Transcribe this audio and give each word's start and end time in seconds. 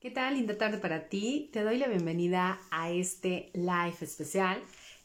¿Qué 0.00 0.10
tal? 0.10 0.36
Linda 0.36 0.56
tarde 0.56 0.78
para 0.78 1.10
ti. 1.10 1.50
Te 1.52 1.62
doy 1.62 1.76
la 1.76 1.86
bienvenida 1.86 2.58
a 2.70 2.90
este 2.90 3.50
live 3.52 3.96
especial 4.00 4.58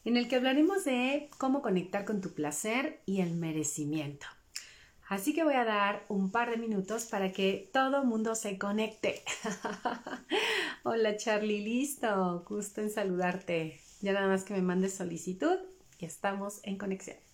en 0.06 0.16
el 0.16 0.26
que 0.26 0.36
hablaremos 0.36 0.86
de 0.86 1.28
cómo 1.36 1.60
conectar 1.60 2.06
con 2.06 2.22
tu 2.22 2.32
placer 2.32 3.02
y 3.04 3.20
el 3.20 3.34
merecimiento. 3.34 4.26
Así 5.06 5.34
que 5.34 5.44
voy 5.44 5.52
a 5.52 5.66
dar 5.66 6.06
un 6.08 6.30
par 6.30 6.50
de 6.50 6.56
minutos 6.56 7.04
para 7.04 7.30
que 7.30 7.68
todo 7.74 8.06
mundo 8.06 8.34
se 8.34 8.56
conecte. 8.56 9.22
Hola 10.82 11.18
Charlie, 11.18 11.60
listo. 11.60 12.42
Gusto 12.48 12.80
en 12.80 12.88
saludarte. 12.88 13.78
Ya 14.00 14.14
nada 14.14 14.28
más 14.28 14.44
que 14.44 14.54
me 14.54 14.62
mandes 14.62 14.94
solicitud 14.94 15.58
y 15.98 16.06
estamos 16.06 16.60
en 16.62 16.78
conexión. 16.78 17.25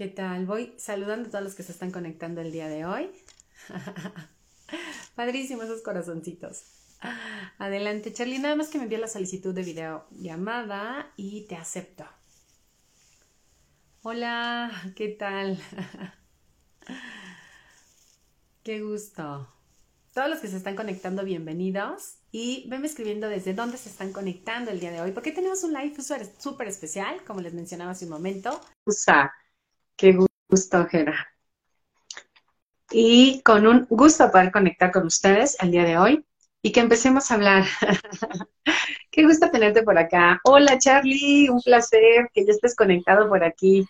¿Qué 0.00 0.08
tal? 0.08 0.46
Voy 0.46 0.72
saludando 0.78 1.28
a 1.28 1.30
todos 1.30 1.44
los 1.44 1.54
que 1.54 1.62
se 1.62 1.72
están 1.72 1.90
conectando 1.90 2.40
el 2.40 2.52
día 2.52 2.68
de 2.68 2.86
hoy. 2.86 3.10
Padrísimo 5.14 5.62
esos 5.62 5.82
corazoncitos. 5.82 6.62
Adelante, 7.58 8.10
Charlie. 8.10 8.38
Nada 8.38 8.56
más 8.56 8.68
que 8.68 8.78
me 8.78 8.84
envíe 8.84 8.96
la 8.96 9.08
solicitud 9.08 9.54
de 9.54 9.62
video 9.62 10.06
llamada 10.12 11.12
y 11.18 11.42
te 11.48 11.56
acepto. 11.56 12.06
Hola, 14.00 14.72
¿qué 14.96 15.08
tal? 15.08 15.58
Qué 18.64 18.80
gusto. 18.80 19.52
Todos 20.14 20.30
los 20.30 20.38
que 20.38 20.48
se 20.48 20.56
están 20.56 20.76
conectando, 20.76 21.24
bienvenidos. 21.26 22.14
Y 22.32 22.66
venme 22.70 22.86
escribiendo 22.86 23.28
desde 23.28 23.52
dónde 23.52 23.76
se 23.76 23.90
están 23.90 24.14
conectando 24.14 24.70
el 24.70 24.80
día 24.80 24.92
de 24.92 25.02
hoy, 25.02 25.12
porque 25.12 25.32
tenemos 25.32 25.62
un 25.62 25.74
live 25.74 25.94
súper 26.38 26.68
especial, 26.68 27.22
como 27.26 27.42
les 27.42 27.52
mencionaba 27.52 27.90
hace 27.90 28.06
un 28.06 28.12
momento. 28.12 28.62
Usa 28.86 29.30
Qué 30.00 30.16
gusto, 30.48 30.86
Jera. 30.86 31.28
Y 32.90 33.42
con 33.42 33.66
un 33.66 33.86
gusto 33.90 34.30
poder 34.30 34.50
conectar 34.50 34.90
con 34.92 35.04
ustedes 35.04 35.58
el 35.60 35.72
día 35.72 35.84
de 35.84 35.98
hoy 35.98 36.24
y 36.62 36.72
que 36.72 36.80
empecemos 36.80 37.30
a 37.30 37.34
hablar. 37.34 37.64
Qué 39.10 39.24
gusto 39.24 39.50
tenerte 39.50 39.82
por 39.82 39.98
acá. 39.98 40.40
Hola 40.44 40.78
Charlie, 40.78 41.50
un 41.50 41.60
placer 41.60 42.30
que 42.32 42.46
ya 42.46 42.52
estés 42.52 42.74
conectado 42.74 43.28
por 43.28 43.44
aquí. 43.44 43.86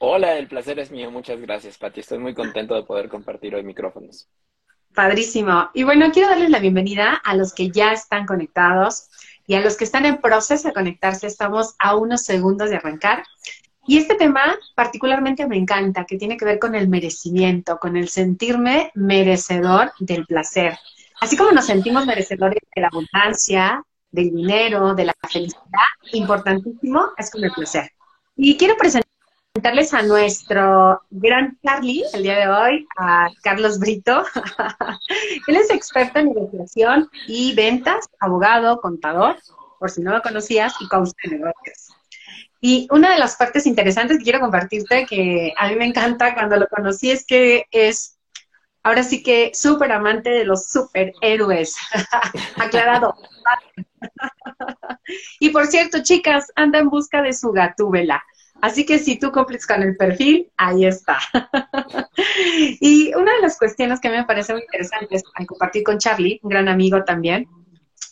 Hola, 0.00 0.38
el 0.38 0.48
placer 0.48 0.78
es 0.78 0.90
mío. 0.90 1.10
Muchas 1.10 1.38
gracias, 1.38 1.76
Pati. 1.76 2.00
Estoy 2.00 2.16
muy 2.16 2.32
contento 2.32 2.74
de 2.74 2.84
poder 2.84 3.10
compartir 3.10 3.54
hoy 3.56 3.62
micrófonos. 3.62 4.30
Padrísimo. 4.94 5.68
Y 5.74 5.82
bueno, 5.82 6.12
quiero 6.12 6.30
darles 6.30 6.48
la 6.48 6.60
bienvenida 6.60 7.12
a 7.12 7.36
los 7.36 7.52
que 7.52 7.70
ya 7.70 7.92
están 7.92 8.24
conectados 8.24 9.10
y 9.46 9.54
a 9.54 9.60
los 9.60 9.76
que 9.76 9.84
están 9.84 10.06
en 10.06 10.16
proceso 10.22 10.68
de 10.68 10.72
conectarse. 10.72 11.26
Estamos 11.26 11.74
a 11.78 11.94
unos 11.94 12.22
segundos 12.22 12.70
de 12.70 12.76
arrancar. 12.76 13.22
Y 13.86 13.98
este 13.98 14.16
tema 14.16 14.56
particularmente 14.74 15.46
me 15.46 15.56
encanta, 15.56 16.04
que 16.04 16.18
tiene 16.18 16.36
que 16.36 16.44
ver 16.44 16.58
con 16.58 16.74
el 16.74 16.88
merecimiento, 16.88 17.78
con 17.78 17.96
el 17.96 18.08
sentirme 18.08 18.90
merecedor 18.94 19.92
del 20.00 20.26
placer. 20.26 20.76
Así 21.20 21.36
como 21.36 21.52
nos 21.52 21.66
sentimos 21.66 22.04
merecedores 22.04 22.60
de 22.74 22.82
la 22.82 22.88
abundancia, 22.88 23.82
del 24.10 24.34
dinero, 24.34 24.94
de 24.94 25.06
la 25.06 25.14
felicidad, 25.30 25.60
importantísimo 26.12 27.10
es 27.16 27.30
con 27.30 27.44
el 27.44 27.52
placer. 27.52 27.90
Y 28.34 28.56
quiero 28.56 28.76
presentarles 28.76 29.94
a 29.94 30.02
nuestro 30.02 31.02
gran 31.10 31.58
Charlie 31.62 32.04
el 32.12 32.22
día 32.22 32.38
de 32.38 32.48
hoy, 32.48 32.86
a 32.98 33.28
Carlos 33.42 33.78
Brito. 33.78 34.24
Él 35.46 35.56
es 35.56 35.70
experto 35.70 36.18
en 36.18 36.28
negociación 36.28 37.10
y 37.26 37.54
ventas, 37.54 38.06
abogado, 38.20 38.80
contador, 38.80 39.36
por 39.78 39.90
si 39.90 40.02
no 40.02 40.12
lo 40.12 40.22
conocías, 40.22 40.74
y 40.80 40.88
coach 40.88 41.10
de 41.22 41.38
negocios. 41.38 41.96
Y 42.60 42.88
una 42.90 43.12
de 43.12 43.18
las 43.18 43.36
partes 43.36 43.66
interesantes 43.66 44.18
que 44.18 44.24
quiero 44.24 44.40
compartirte, 44.40 45.06
que 45.06 45.52
a 45.56 45.68
mí 45.68 45.76
me 45.76 45.86
encanta 45.86 46.34
cuando 46.34 46.56
lo 46.56 46.66
conocí, 46.68 47.10
es 47.10 47.26
que 47.26 47.66
es 47.70 48.18
ahora 48.82 49.02
sí 49.02 49.22
que 49.22 49.50
súper 49.52 49.92
amante 49.92 50.30
de 50.30 50.44
los 50.44 50.68
superhéroes. 50.68 51.76
Aclarado. 52.56 53.14
y 55.40 55.50
por 55.50 55.66
cierto, 55.66 56.02
chicas, 56.02 56.52
anda 56.54 56.78
en 56.78 56.88
busca 56.88 57.20
de 57.20 57.32
su 57.32 57.52
gatúbela. 57.52 58.22
Así 58.62 58.86
que 58.86 58.98
si 58.98 59.18
tú 59.18 59.32
cumples 59.32 59.66
con 59.66 59.82
el 59.82 59.96
perfil, 59.96 60.50
ahí 60.56 60.86
está. 60.86 61.18
y 62.80 63.12
una 63.14 63.34
de 63.34 63.42
las 63.42 63.58
cuestiones 63.58 64.00
que 64.00 64.08
me 64.08 64.24
parece 64.24 64.52
muy 64.52 64.62
interesante 64.62 65.20
al 65.34 65.46
compartir 65.46 65.82
con 65.82 65.98
Charlie, 65.98 66.40
un 66.42 66.50
gran 66.50 66.68
amigo 66.68 67.04
también, 67.04 67.46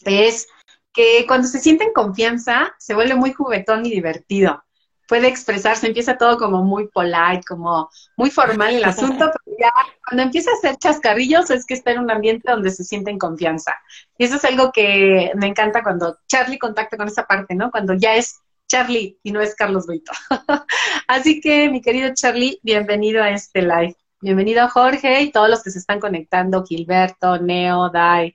es 0.05 0.49
que 0.95 1.27
cuando 1.27 1.49
se 1.49 1.59
siente 1.59 1.85
en 1.85 1.93
confianza 1.93 2.75
se 2.79 2.95
vuelve 2.95 3.17
muy 3.17 3.33
juguetón 3.33 3.85
y 3.85 3.91
divertido. 3.91 4.65
Puede 5.07 5.29
expresarse, 5.29 5.87
empieza 5.89 6.17
todo 6.17 6.39
como 6.39 6.63
muy 6.63 6.89
polite, 6.89 7.43
como 7.47 7.91
muy 8.17 8.31
formal 8.31 8.75
el 8.75 8.85
asunto, 8.85 9.31
pero 9.45 9.57
ya 9.61 9.71
cuando 10.09 10.23
empieza 10.23 10.51
a 10.51 10.55
hacer 10.55 10.77
chascarrillos 10.77 11.51
es 11.51 11.67
que 11.67 11.75
está 11.75 11.91
en 11.91 11.99
un 11.99 12.11
ambiente 12.11 12.51
donde 12.51 12.71
se 12.71 12.85
siente 12.85 13.11
en 13.11 13.19
confianza. 13.19 13.79
Y 14.17 14.25
eso 14.25 14.37
es 14.37 14.45
algo 14.47 14.73
que 14.73 15.33
me 15.35 15.49
encanta 15.49 15.83
cuando 15.83 16.17
Charlie 16.27 16.59
contacta 16.59 16.97
con 16.97 17.09
esa 17.09 17.27
parte, 17.27 17.55
¿no? 17.55 17.71
Cuando 17.71 17.93
ya 17.93 18.15
es 18.15 18.41
Charlie 18.67 19.19
y 19.23 19.33
no 19.33 19.43
es 19.43 19.55
Carlos 19.55 19.87
Brito. 19.87 20.13
Así 21.09 21.41
que, 21.41 21.69
mi 21.69 21.83
querido 21.83 22.15
Charlie, 22.15 22.61
bienvenido 22.63 23.23
a 23.23 23.31
este 23.31 23.61
live. 23.61 23.97
Bienvenido 24.21 24.67
Jorge 24.71 25.21
y 25.21 25.33
todos 25.33 25.51
los 25.51 25.63
que 25.63 25.71
se 25.71 25.81
están 25.81 26.01
conectando, 26.01 26.65
Gilberto, 26.65 27.37
Neo, 27.39 27.91
Dai, 27.91 28.35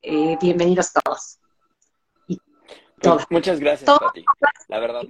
eh, 0.00 0.38
bienvenidos 0.40 0.92
todos. 0.92 1.40
Muchas 3.30 3.60
gracias, 3.60 3.98
Pati. 3.98 4.24
La 4.68 4.78
verdad. 4.78 5.02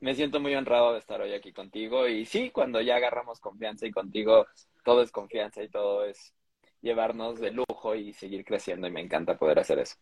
Me, 0.00 0.14
siento 0.14 0.40
muy 0.40 0.54
honrado 0.54 0.92
de 0.92 0.98
estar 0.98 1.20
hoy 1.20 1.34
aquí 1.34 1.52
contigo. 1.52 2.06
Y 2.08 2.26
sí, 2.26 2.50
cuando 2.50 2.80
ya 2.80 2.96
agarramos 2.96 3.40
confianza 3.40 3.86
y 3.86 3.90
contigo, 3.90 4.46
todo 4.84 5.02
es 5.02 5.10
confianza 5.10 5.62
y 5.62 5.68
todo 5.68 6.04
es 6.04 6.34
llevarnos 6.80 7.40
de 7.40 7.50
lujo 7.50 7.94
y 7.94 8.12
seguir 8.12 8.44
creciendo. 8.44 8.86
Y 8.86 8.90
me 8.90 9.00
encanta 9.00 9.36
poder 9.36 9.58
hacer 9.58 9.78
eso. 9.80 9.96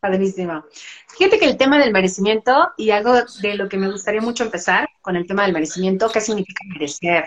Padrísimo. 0.00 0.64
Fíjate 1.08 1.38
que 1.38 1.46
el 1.46 1.56
tema 1.56 1.78
del 1.78 1.92
merecimiento, 1.92 2.72
y 2.76 2.90
algo 2.90 3.14
de 3.42 3.54
lo 3.56 3.68
que 3.68 3.76
me 3.76 3.90
gustaría 3.90 4.20
mucho 4.20 4.44
empezar 4.44 4.88
con 5.00 5.16
el 5.16 5.26
tema 5.26 5.42
del 5.42 5.52
merecimiento, 5.52 6.08
¿qué 6.08 6.20
significa 6.20 6.64
merecer? 6.68 7.24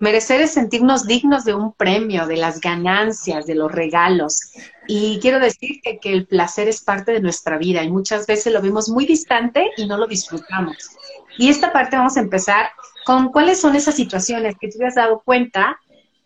Merecer 0.00 0.40
es 0.40 0.54
sentirnos 0.54 1.06
dignos 1.06 1.44
de 1.44 1.52
un 1.52 1.74
premio, 1.74 2.26
de 2.26 2.38
las 2.38 2.58
ganancias, 2.58 3.46
de 3.46 3.54
los 3.54 3.70
regalos. 3.70 4.50
Y 4.88 5.20
quiero 5.20 5.38
decirte 5.38 5.98
que 6.00 6.10
el 6.10 6.26
placer 6.26 6.68
es 6.68 6.82
parte 6.82 7.12
de 7.12 7.20
nuestra 7.20 7.58
vida 7.58 7.84
y 7.84 7.90
muchas 7.90 8.26
veces 8.26 8.50
lo 8.50 8.62
vemos 8.62 8.88
muy 8.88 9.04
distante 9.04 9.70
y 9.76 9.86
no 9.86 9.98
lo 9.98 10.06
disfrutamos. 10.06 10.96
Y 11.36 11.50
esta 11.50 11.70
parte 11.70 11.96
vamos 11.96 12.16
a 12.16 12.20
empezar 12.20 12.70
con 13.04 13.30
cuáles 13.30 13.60
son 13.60 13.76
esas 13.76 13.94
situaciones 13.94 14.56
que 14.58 14.68
tú 14.68 14.78
te 14.78 14.86
has 14.86 14.94
dado 14.94 15.20
cuenta 15.20 15.78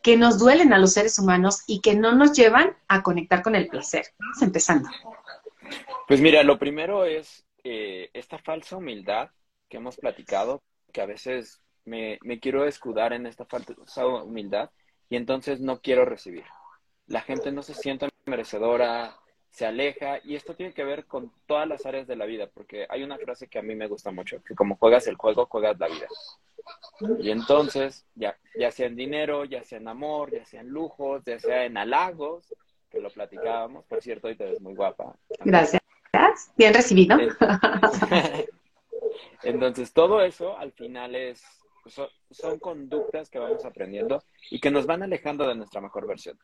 que 0.03 0.17
nos 0.17 0.39
duelen 0.39 0.73
a 0.73 0.79
los 0.79 0.93
seres 0.93 1.19
humanos 1.19 1.65
y 1.67 1.81
que 1.81 1.97
no 1.97 2.15
nos 2.15 2.33
llevan 2.33 2.77
a 2.87 3.03
conectar 3.03 3.43
con 3.43 3.57
el 3.57 3.67
placer. 3.67 4.07
Vamos 4.21 4.41
empezando. 4.41 4.89
Pues 6.07 6.21
mira, 6.21 6.45
lo 6.45 6.61
primero 6.61 7.07
es 7.07 7.45
eh, 7.65 8.09
esta 8.13 8.39
falsa 8.39 8.77
humildad 8.77 9.31
que 9.69 9.79
hemos 9.79 9.97
platicado, 9.97 10.63
que 10.93 11.01
a 11.01 11.07
veces 11.07 11.61
me, 11.85 12.19
quiero 12.41 12.67
escudar 12.67 13.13
en 13.13 13.27
esta 13.27 13.45
falsa 13.45 14.07
humildad 14.07 14.71
y 15.09 15.17
entonces 15.17 15.61
no 15.61 15.81
quiero 15.81 16.05
recibir. 16.05 16.45
La 17.07 17.21
gente 17.21 17.53
no 17.53 17.63
se 17.63 17.75
siente 17.75 18.09
merecedora, 18.27 19.17
se 19.51 19.67
aleja 19.67 20.19
y 20.25 20.35
esto 20.35 20.55
tiene 20.55 20.73
que 20.73 20.85
ver 20.85 21.07
con 21.07 21.33
todas 21.47 21.69
las 21.69 21.87
áreas 21.87 22.07
de 22.07 22.17
la 22.17 22.27
vida, 22.27 22.49
porque 22.53 22.87
hay 22.89 23.03
una 23.03 23.19
frase 23.19 23.49
que 23.49 23.59
a 23.59 23.63
mí 23.63 23.75
me 23.75 23.87
gusta 23.87 24.11
mucho, 24.11 24.43
que 24.43 24.55
como 24.55 24.77
juegas 24.77 25.07
el 25.07 25.17
juego, 25.17 25.47
juegas 25.47 25.79
la 25.79 25.89
vida. 25.89 26.09
Y 27.21 27.31
entonces, 27.31 28.07
ya, 28.15 28.37
ya 28.59 28.71
sea 28.71 28.87
en 28.87 28.97
dinero, 28.97 29.45
ya 29.45 29.63
sea 29.63 29.79
en 29.79 29.89
amor, 29.89 30.33
ya 30.33 30.45
sea 30.45 30.61
en 30.61 30.69
lujos, 30.69 31.23
ya 31.25 31.39
sea 31.39 31.67
en 31.67 31.77
halagos, 31.77 32.55
que 32.91 33.01
lo 33.01 33.11
platicábamos, 33.11 33.85
por 33.85 34.03
cierto, 34.03 34.29
hoy 34.29 34.37
te 34.37 34.45
ves 34.45 34.61
muy 34.61 34.75
guapa. 34.75 35.15
Gracias. 35.45 35.83
Bien 36.57 36.73
recibido. 36.73 37.17
Entonces, 39.43 39.93
todo 39.93 40.23
eso 40.23 40.57
al 40.57 40.73
final 40.73 41.15
es 41.15 41.45
son, 41.87 42.59
conductas 42.59 43.29
que 43.29 43.39
vamos 43.39 43.65
aprendiendo 43.65 44.23
y 44.51 44.61
que 44.61 44.71
nos 44.71 44.87
van 44.87 45.03
alejando 45.03 45.47
de 45.47 45.55
nuestra 45.55 45.81
mejor 45.81 46.07
versión. 46.07 46.39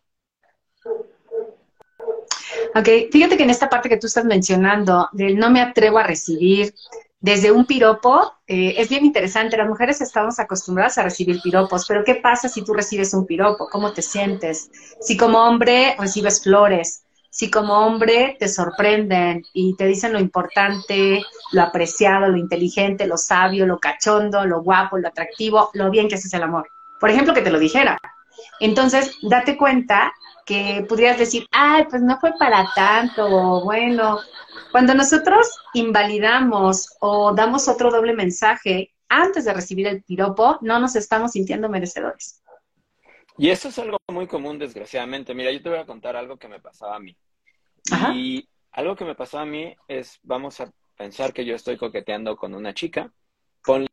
Ok, 2.74 2.88
fíjate 3.10 3.36
que 3.36 3.42
en 3.42 3.50
esta 3.50 3.68
parte 3.68 3.88
que 3.88 3.96
tú 3.96 4.06
estás 4.06 4.24
mencionando, 4.24 5.08
del 5.12 5.36
no 5.36 5.50
me 5.50 5.60
atrevo 5.60 5.98
a 5.98 6.04
recibir 6.04 6.74
desde 7.20 7.52
un 7.52 7.66
piropo, 7.66 8.32
eh, 8.46 8.74
es 8.78 8.88
bien 8.88 9.04
interesante. 9.04 9.56
Las 9.56 9.68
mujeres 9.68 10.00
estamos 10.00 10.38
acostumbradas 10.38 10.96
a 10.98 11.02
recibir 11.02 11.40
piropos, 11.42 11.84
pero 11.86 12.02
¿qué 12.04 12.14
pasa 12.14 12.48
si 12.48 12.64
tú 12.64 12.72
recibes 12.72 13.12
un 13.12 13.26
piropo? 13.26 13.68
¿Cómo 13.68 13.92
te 13.92 14.02
sientes? 14.02 14.70
Si 15.00 15.16
como 15.16 15.38
hombre 15.38 15.96
recibes 15.98 16.42
flores, 16.42 17.04
si 17.30 17.50
como 17.50 17.86
hombre 17.86 18.36
te 18.38 18.48
sorprenden 18.48 19.44
y 19.52 19.76
te 19.76 19.86
dicen 19.86 20.12
lo 20.12 20.18
importante, 20.18 21.22
lo 21.52 21.62
apreciado, 21.62 22.28
lo 22.28 22.36
inteligente, 22.36 23.06
lo 23.06 23.16
sabio, 23.16 23.66
lo 23.66 23.78
cachondo, 23.78 24.44
lo 24.44 24.62
guapo, 24.62 24.98
lo 24.98 25.08
atractivo, 25.08 25.70
lo 25.74 25.90
bien 25.90 26.08
que 26.08 26.16
haces 26.16 26.34
el 26.34 26.42
amor. 26.42 26.68
Por 26.98 27.08
ejemplo, 27.08 27.32
que 27.32 27.42
te 27.42 27.50
lo 27.50 27.58
dijera. 27.58 27.98
Entonces, 28.58 29.16
date 29.22 29.56
cuenta 29.56 30.12
que 30.44 30.84
pudieras 30.88 31.18
decir, 31.18 31.46
ay, 31.52 31.86
pues 31.88 32.02
no 32.02 32.18
fue 32.18 32.32
para 32.38 32.68
tanto, 32.74 33.62
bueno, 33.62 34.18
cuando 34.72 34.94
nosotros 34.94 35.46
invalidamos 35.74 36.96
o 37.00 37.32
damos 37.32 37.68
otro 37.68 37.90
doble 37.90 38.14
mensaje, 38.14 38.92
antes 39.08 39.44
de 39.44 39.52
recibir 39.52 39.86
el 39.86 40.02
piropo, 40.02 40.58
no 40.60 40.80
nos 40.80 40.96
estamos 40.96 41.32
sintiendo 41.32 41.68
merecedores. 41.68 42.42
Y 43.40 43.48
eso 43.48 43.70
es 43.70 43.78
algo 43.78 43.96
muy 44.08 44.26
común, 44.26 44.58
desgraciadamente. 44.58 45.32
Mira, 45.32 45.50
yo 45.50 45.62
te 45.62 45.70
voy 45.70 45.78
a 45.78 45.86
contar 45.86 46.14
algo 46.14 46.36
que 46.36 46.46
me 46.46 46.60
pasaba 46.60 46.96
a 46.96 47.00
mí. 47.00 47.16
Y 48.14 48.46
algo 48.72 48.94
que 48.94 49.06
me 49.06 49.14
pasó 49.14 49.38
a 49.38 49.46
mí 49.46 49.74
es, 49.88 50.20
vamos 50.22 50.60
a 50.60 50.70
pensar 50.94 51.32
que 51.32 51.46
yo 51.46 51.54
estoy 51.54 51.78
coqueteando 51.78 52.36
con 52.36 52.54
una 52.54 52.74
chica, 52.74 53.10
ponle 53.64 53.88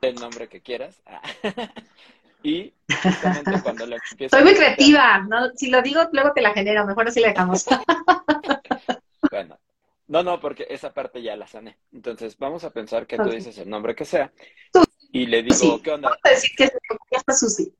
el 0.00 0.16
nombre 0.16 0.48
que 0.48 0.60
quieras. 0.60 1.00
y 2.42 2.74
justamente 3.00 3.52
cuando 3.62 3.86
le 3.86 3.98
empiezo 4.10 4.36
Soy 4.36 4.44
muy 4.44 4.56
creativa, 4.56 5.18
¿no? 5.20 5.50
si 5.54 5.70
lo 5.70 5.80
digo, 5.80 6.00
luego 6.10 6.32
te 6.32 6.42
la 6.42 6.52
genero, 6.52 6.84
mejor 6.84 7.06
así 7.06 7.20
la 7.20 7.28
dejamos. 7.28 7.66
bueno, 9.30 9.56
no, 10.08 10.24
no, 10.24 10.40
porque 10.40 10.66
esa 10.68 10.92
parte 10.92 11.22
ya 11.22 11.36
la 11.36 11.46
sané. 11.46 11.78
Entonces, 11.92 12.36
vamos 12.38 12.64
a 12.64 12.70
pensar 12.70 13.06
que 13.06 13.18
tú 13.18 13.30
dices 13.30 13.56
el 13.56 13.70
nombre 13.70 13.94
que 13.94 14.04
sea. 14.04 14.32
Y 15.12 15.26
le 15.26 15.44
digo, 15.44 15.80
¿qué 15.80 15.92
onda? 15.92 16.08
Vamos 16.08 16.20
a 16.24 16.30
decir 16.30 16.50
que 16.56 16.64
es 16.64 17.38
Susi. 17.38 17.72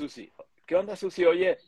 Susi. 0.00 0.32
¿Qué 0.64 0.76
onda, 0.76 0.96
Susi? 0.96 1.26
Oye, 1.26 1.58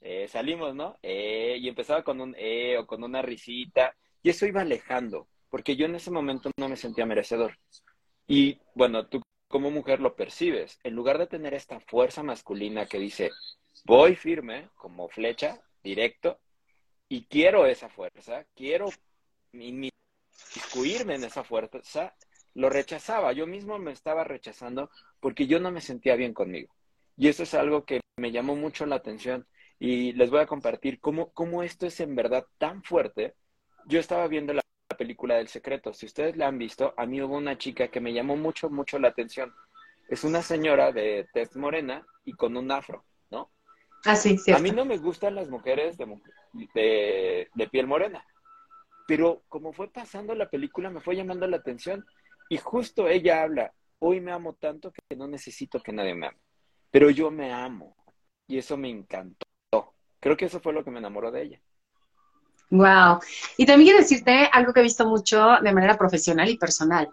eh, 0.00 0.28
salimos, 0.28 0.76
¿no? 0.76 0.96
Eh, 1.02 1.56
y 1.58 1.68
empezaba 1.68 2.04
con 2.04 2.20
un 2.20 2.36
eh 2.38 2.78
o 2.78 2.86
con 2.86 3.02
una 3.02 3.20
risita. 3.20 3.96
Y 4.22 4.30
eso 4.30 4.46
iba 4.46 4.60
alejando, 4.60 5.26
porque 5.48 5.74
yo 5.74 5.86
en 5.86 5.96
ese 5.96 6.12
momento 6.12 6.52
no 6.56 6.68
me 6.68 6.76
sentía 6.76 7.04
merecedor. 7.04 7.58
Y 8.28 8.60
bueno, 8.76 9.08
tú 9.08 9.20
como 9.48 9.72
mujer 9.72 10.00
lo 10.00 10.14
percibes. 10.14 10.78
En 10.84 10.94
lugar 10.94 11.18
de 11.18 11.26
tener 11.26 11.52
esta 11.52 11.80
fuerza 11.80 12.22
masculina 12.22 12.86
que 12.86 13.00
dice, 13.00 13.30
voy 13.84 14.14
firme, 14.14 14.68
como 14.76 15.08
flecha, 15.08 15.60
directo, 15.82 16.38
y 17.08 17.24
quiero 17.24 17.66
esa 17.66 17.88
fuerza, 17.88 18.44
quiero 18.54 18.88
inmiscuirme 19.52 21.16
en 21.16 21.24
esa 21.24 21.42
fuerza, 21.42 22.14
lo 22.54 22.70
rechazaba. 22.70 23.32
Yo 23.32 23.48
mismo 23.48 23.80
me 23.80 23.90
estaba 23.90 24.22
rechazando 24.22 24.90
porque 25.18 25.48
yo 25.48 25.58
no 25.58 25.72
me 25.72 25.80
sentía 25.80 26.14
bien 26.14 26.32
conmigo. 26.32 26.72
Y 27.16 27.28
eso 27.28 27.42
es 27.42 27.54
algo 27.54 27.84
que 27.84 28.00
me 28.16 28.32
llamó 28.32 28.56
mucho 28.56 28.86
la 28.86 28.96
atención 28.96 29.46
y 29.78 30.12
les 30.12 30.30
voy 30.30 30.40
a 30.40 30.46
compartir 30.46 31.00
cómo, 31.00 31.30
cómo 31.32 31.62
esto 31.62 31.86
es 31.86 32.00
en 32.00 32.14
verdad 32.14 32.46
tan 32.58 32.82
fuerte. 32.82 33.34
Yo 33.86 33.98
estaba 33.98 34.28
viendo 34.28 34.52
la 34.52 34.62
película 34.96 35.36
del 35.36 35.48
secreto. 35.48 35.94
Si 35.94 36.06
ustedes 36.06 36.36
la 36.36 36.48
han 36.48 36.58
visto, 36.58 36.92
a 36.96 37.06
mí 37.06 37.22
hubo 37.22 37.36
una 37.36 37.56
chica 37.56 37.88
que 37.88 38.00
me 38.00 38.12
llamó 38.12 38.36
mucho, 38.36 38.68
mucho 38.68 38.98
la 38.98 39.08
atención. 39.08 39.54
Es 40.08 40.24
una 40.24 40.42
señora 40.42 40.92
de 40.92 41.26
tez 41.32 41.56
morena 41.56 42.06
y 42.24 42.32
con 42.32 42.56
un 42.56 42.70
afro, 42.70 43.04
¿no? 43.30 43.50
Ah, 44.04 44.16
sí, 44.16 44.36
A 44.52 44.58
mí 44.58 44.70
no 44.70 44.84
me 44.84 44.98
gustan 44.98 45.34
las 45.34 45.48
mujeres 45.48 45.96
de, 45.96 47.48
de, 47.54 47.68
piel 47.68 47.86
morena, 47.86 48.24
pero 49.06 49.42
como 49.48 49.72
fue 49.72 49.90
pasando 49.92 50.34
la 50.34 50.48
película 50.48 50.90
me 50.90 51.00
fue 51.00 51.16
llamando 51.16 51.46
la 51.46 51.58
atención 51.58 52.04
y 52.48 52.56
justo 52.56 53.08
ella 53.08 53.42
habla, 53.42 53.72
hoy 53.98 54.20
me 54.20 54.32
amo 54.32 54.54
tanto 54.54 54.90
que 54.90 55.16
no 55.16 55.28
necesito 55.28 55.80
que 55.82 55.92
nadie 55.92 56.14
me 56.14 56.28
ame, 56.28 56.38
pero 56.90 57.10
yo 57.10 57.30
me 57.30 57.52
amo 57.52 57.96
y 58.46 58.58
eso 58.58 58.76
me 58.76 58.88
encantó. 58.88 59.46
Creo 60.18 60.36
que 60.36 60.46
eso 60.46 60.60
fue 60.60 60.72
lo 60.72 60.84
que 60.84 60.90
me 60.90 60.98
enamoró 60.98 61.30
de 61.30 61.42
ella. 61.42 61.60
Wow. 62.70 63.20
Y 63.56 63.66
también 63.66 63.88
quiero 63.88 63.98
decirte 63.98 64.48
algo 64.52 64.72
que 64.72 64.80
he 64.80 64.84
visto 64.84 65.06
mucho 65.06 65.56
de 65.62 65.72
manera 65.72 65.96
profesional 65.96 66.48
y 66.48 66.58
personal 66.58 67.08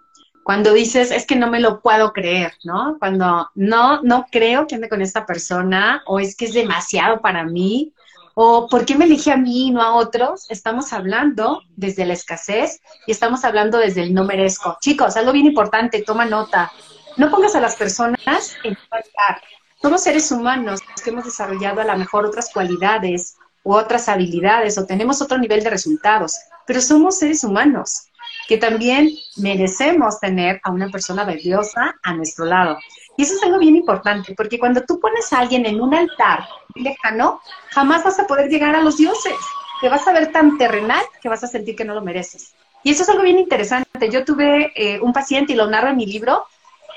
cuando 0.48 0.72
dices, 0.72 1.12
es 1.12 1.26
que 1.26 1.36
no 1.36 1.52
me 1.52 1.60
lo 1.60 1.82
puedo 1.82 2.14
creer, 2.14 2.54
¿no? 2.64 2.96
Cuando 3.00 3.52
no, 3.56 4.02
no 4.02 4.28
creo 4.32 4.66
que 4.66 4.76
ande 4.76 4.88
con 4.88 5.02
esta 5.02 5.26
persona, 5.26 6.02
o 6.06 6.22
es 6.22 6.38
que 6.38 6.46
es 6.46 6.54
demasiado 6.54 7.20
para 7.20 7.44
mí, 7.44 7.92
o 8.34 8.70
por 8.70 8.86
qué 8.86 8.96
me 8.96 9.04
elige 9.04 9.30
a 9.30 9.36
mí 9.36 9.68
y 9.68 9.72
no 9.72 9.82
a 9.82 9.96
otros, 9.96 10.50
estamos 10.50 10.94
hablando 10.94 11.64
desde 11.76 12.06
la 12.06 12.14
escasez 12.14 12.80
y 13.06 13.12
estamos 13.12 13.44
hablando 13.44 13.78
desde 13.78 14.04
el 14.04 14.14
no 14.14 14.24
merezco. 14.24 14.78
Chicos, 14.80 15.18
algo 15.18 15.34
bien 15.34 15.48
importante, 15.48 16.02
toma 16.02 16.24
nota. 16.24 16.72
No 17.18 17.30
pongas 17.30 17.54
a 17.56 17.60
las 17.60 17.76
personas 17.76 18.56
en 18.64 18.74
lugar. 18.76 19.42
Somos 19.82 20.04
seres 20.04 20.32
humanos 20.32 20.82
que 21.04 21.10
hemos 21.12 21.26
desarrollado 21.26 21.82
a 21.82 21.86
lo 21.86 21.98
mejor 21.98 22.26
otras 22.26 22.52
cualidades 22.52 23.38
u 23.64 23.74
otras 23.74 24.10
habilidades 24.10 24.78
o 24.78 24.86
tenemos 24.86 25.22
otro 25.22 25.38
nivel 25.38 25.64
de 25.64 25.70
resultados, 25.70 26.36
pero 26.66 26.82
somos 26.82 27.20
seres 27.20 27.44
humanos 27.44 28.08
que 28.48 28.58
también 28.58 29.12
merecemos 29.36 30.20
tener 30.20 30.60
a 30.64 30.72
una 30.72 30.90
persona 30.90 31.26
valiosa 31.26 31.96
a 32.02 32.14
nuestro 32.14 32.46
lado. 32.46 32.78
Y 33.18 33.24
eso 33.24 33.36
es 33.36 33.44
algo 33.44 33.60
bien 33.60 33.76
importante, 33.76 34.34
porque 34.36 34.58
cuando 34.58 34.82
tú 34.82 35.00
pones 35.00 35.32
a 35.34 35.40
alguien 35.40 35.66
en 35.66 35.82
un 35.82 35.94
altar 35.94 36.48
lejano, 36.76 37.42
jamás 37.72 38.04
vas 38.04 38.20
a 38.20 38.28
poder 38.28 38.50
llegar 38.50 38.76
a 38.76 38.82
los 38.82 38.98
dioses. 38.98 39.36
Te 39.82 39.90
vas 39.90 40.08
a 40.08 40.14
ver 40.14 40.32
tan 40.32 40.58
terrenal 40.58 41.04
que 41.22 41.30
vas 41.30 41.44
a 41.44 41.48
sentir 41.48 41.76
que 41.76 41.86
no 41.86 41.94
lo 41.94 42.02
mereces. 42.02 42.54
Y 42.84 42.92
eso 42.92 43.04
es 43.04 43.10
algo 43.10 43.24
bien 43.24 43.38
interesante. 43.38 44.10
Yo 44.10 44.24
tuve 44.24 44.72
eh, 44.76 45.00
un 45.02 45.14
paciente 45.14 45.54
y 45.54 45.56
lo 45.56 45.68
narro 45.68 45.90
en 45.90 45.98
mi 45.98 46.06
libro, 46.06 46.46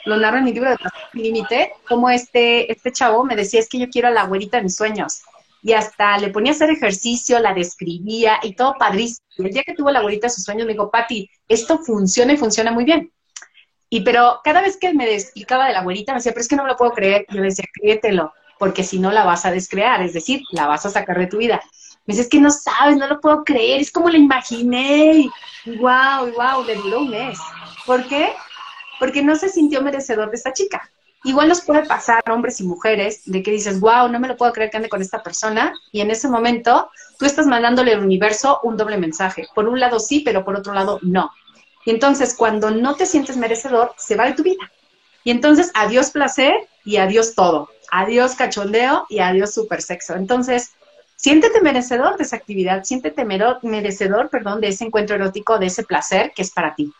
lo 0.05 0.17
narro 0.17 0.39
en 0.39 0.45
mi 0.45 0.53
libro 0.53 0.71
de 0.71 0.77
Límite, 1.13 1.73
como 1.89 2.11
este, 2.11 2.71
este 2.71 2.93
chavo 2.93 3.25
me 3.25 3.37
decía, 3.37 3.61
es 3.61 3.69
que 3.69 3.79
yo 3.79 3.89
quiero 3.89 4.09
a 4.09 4.13
la 4.13 4.25
güerita 4.25 4.59
de 4.59 4.65
mis 4.65 4.77
sueños 4.77 5.23
y 5.63 5.73
hasta 5.73 6.19
le 6.19 6.31
ponía 6.31 6.53
a 6.53 6.55
hacer 6.55 6.71
ejercicio, 6.71 7.39
la 7.39 7.53
describía 7.53 8.39
y 8.43 8.55
todo 8.55 8.75
padrísimo. 8.79 9.27
Y 9.37 9.47
el 9.47 9.53
día 9.53 9.63
que 9.65 9.75
tuvo 9.75 9.91
la 9.91 9.99
abuelita 9.99 10.27
de 10.27 10.33
sus 10.33 10.45
sueños 10.45 10.67
me 10.67 10.73
dijo, 10.73 10.91
Pati, 10.91 11.29
esto 11.49 11.79
funciona 11.79 12.33
y 12.33 12.37
funciona 12.37 12.73
muy 12.73 12.85
bien. 12.85 13.13
Y 13.91 14.03
pero 14.03 14.41
cada 14.45 14.63
vez 14.63 14.77
que 14.77 14.95
me 14.95 15.13
explicaba 15.13 15.67
de 15.67 15.73
la 15.73 15.81
abuelita 15.81 16.13
me 16.13 16.19
decía, 16.19 16.33
pero 16.33 16.43
es 16.43 16.49
que 16.49 16.57
no 16.57 16.63
me 16.63 16.71
lo 16.71 16.77
puedo 16.77 16.93
creer. 16.93 17.27
Yo 17.29 17.41
le 17.41 17.49
decía, 17.49 17.65
créetelo, 17.73 18.33
porque 18.59 18.85
si 18.85 18.99
no 18.99 19.11
la 19.11 19.25
vas 19.25 19.45
a 19.45 19.51
descrear, 19.51 20.01
es 20.03 20.13
decir, 20.13 20.43
la 20.53 20.67
vas 20.67 20.87
a 20.87 20.91
sacar 20.91 21.19
de 21.19 21.27
tu 21.27 21.39
vida. 21.39 21.61
Me 22.07 22.13
dice, 22.13 22.23
es 22.23 22.29
que 22.29 22.41
no 22.41 22.51
sabes, 22.51 22.97
no 22.97 23.07
lo 23.07 23.21
puedo 23.21 23.45
creer, 23.45 23.81
es 23.81 23.93
como 23.93 24.09
lo 24.09 24.17
imaginé. 24.17 25.31
Y 25.65 25.77
wow, 25.77 26.33
wow, 26.37 26.65
le 26.65 26.77
duró 26.77 27.01
un 27.01 27.11
mes. 27.11 27.39
¿Por 27.85 28.07
qué? 28.09 28.33
Porque 29.01 29.25
no 29.25 29.35
se 29.35 29.49
sintió 29.49 29.83
merecedor 29.83 30.31
de 30.31 30.37
esta 30.37 30.53
chica. 30.53 30.89
Igual 31.25 31.49
nos 31.49 31.61
puede 31.63 31.85
pasar, 31.85 32.23
hombres 32.31 32.61
y 32.61 32.65
mujeres, 32.65 33.23
de 33.27 33.43
que 33.43 33.51
dices, 33.51 33.81
wow, 33.81 34.09
no 34.09 34.21
me 34.21 34.29
lo 34.29 34.37
puedo 34.37 34.53
creer 34.53 34.71
que 34.71 34.77
ande 34.77 34.89
con 34.89 35.03
esta 35.03 35.23
persona, 35.23 35.75
y 35.93 36.01
en 36.01 36.11
ese 36.11 36.29
momento 36.29 36.91
tú 37.19 37.27
estás 37.27 37.47
mandándole 37.47 37.93
al 37.93 38.03
universo 38.03 38.61
un 38.63 38.77
doble 38.77 38.97
mensaje. 38.97 39.49
Por 39.55 39.69
un 39.69 39.81
lado 39.81 39.99
sí, 39.99 40.21
pero 40.21 40.45
por 40.45 40.57
otro 40.57 40.73
lado 40.73 40.99
no. 41.03 41.31
Y 41.85 41.91
entonces, 41.91 42.35
cuando 42.35 42.71
no 42.71 42.95
te 42.95 43.07
sientes 43.07 43.37
merecedor, 43.37 43.93
se 43.99 44.17
va 44.17 44.27
de 44.27 44.35
tu 44.35 44.43
vida. 44.43 44.71
Y 45.25 45.31
entonces, 45.31 45.71
adiós 45.75 46.11
placer 46.11 46.55
y 46.85 46.97
adiós 46.97 47.35
todo. 47.35 47.69
Adiós 47.91 48.35
cachondeo 48.35 49.07
y 49.09 49.19
adiós 49.19 49.53
super 49.53 49.83
sexo. 49.83 50.15
Entonces, 50.15 50.71
siéntete 51.17 51.61
merecedor 51.61 52.17
de 52.17 52.25
esa 52.25 52.37
actividad, 52.37 52.85
siéntete 52.85 53.25
merecedor, 53.27 54.31
perdón, 54.31 54.61
de 54.61 54.69
ese 54.69 54.85
encuentro 54.85 55.17
erótico, 55.17 55.59
de 55.59 55.67
ese 55.67 55.85
placer 55.85 56.33
que 56.35 56.43
es 56.43 56.51
para 56.51 56.75
ti. 56.75 56.93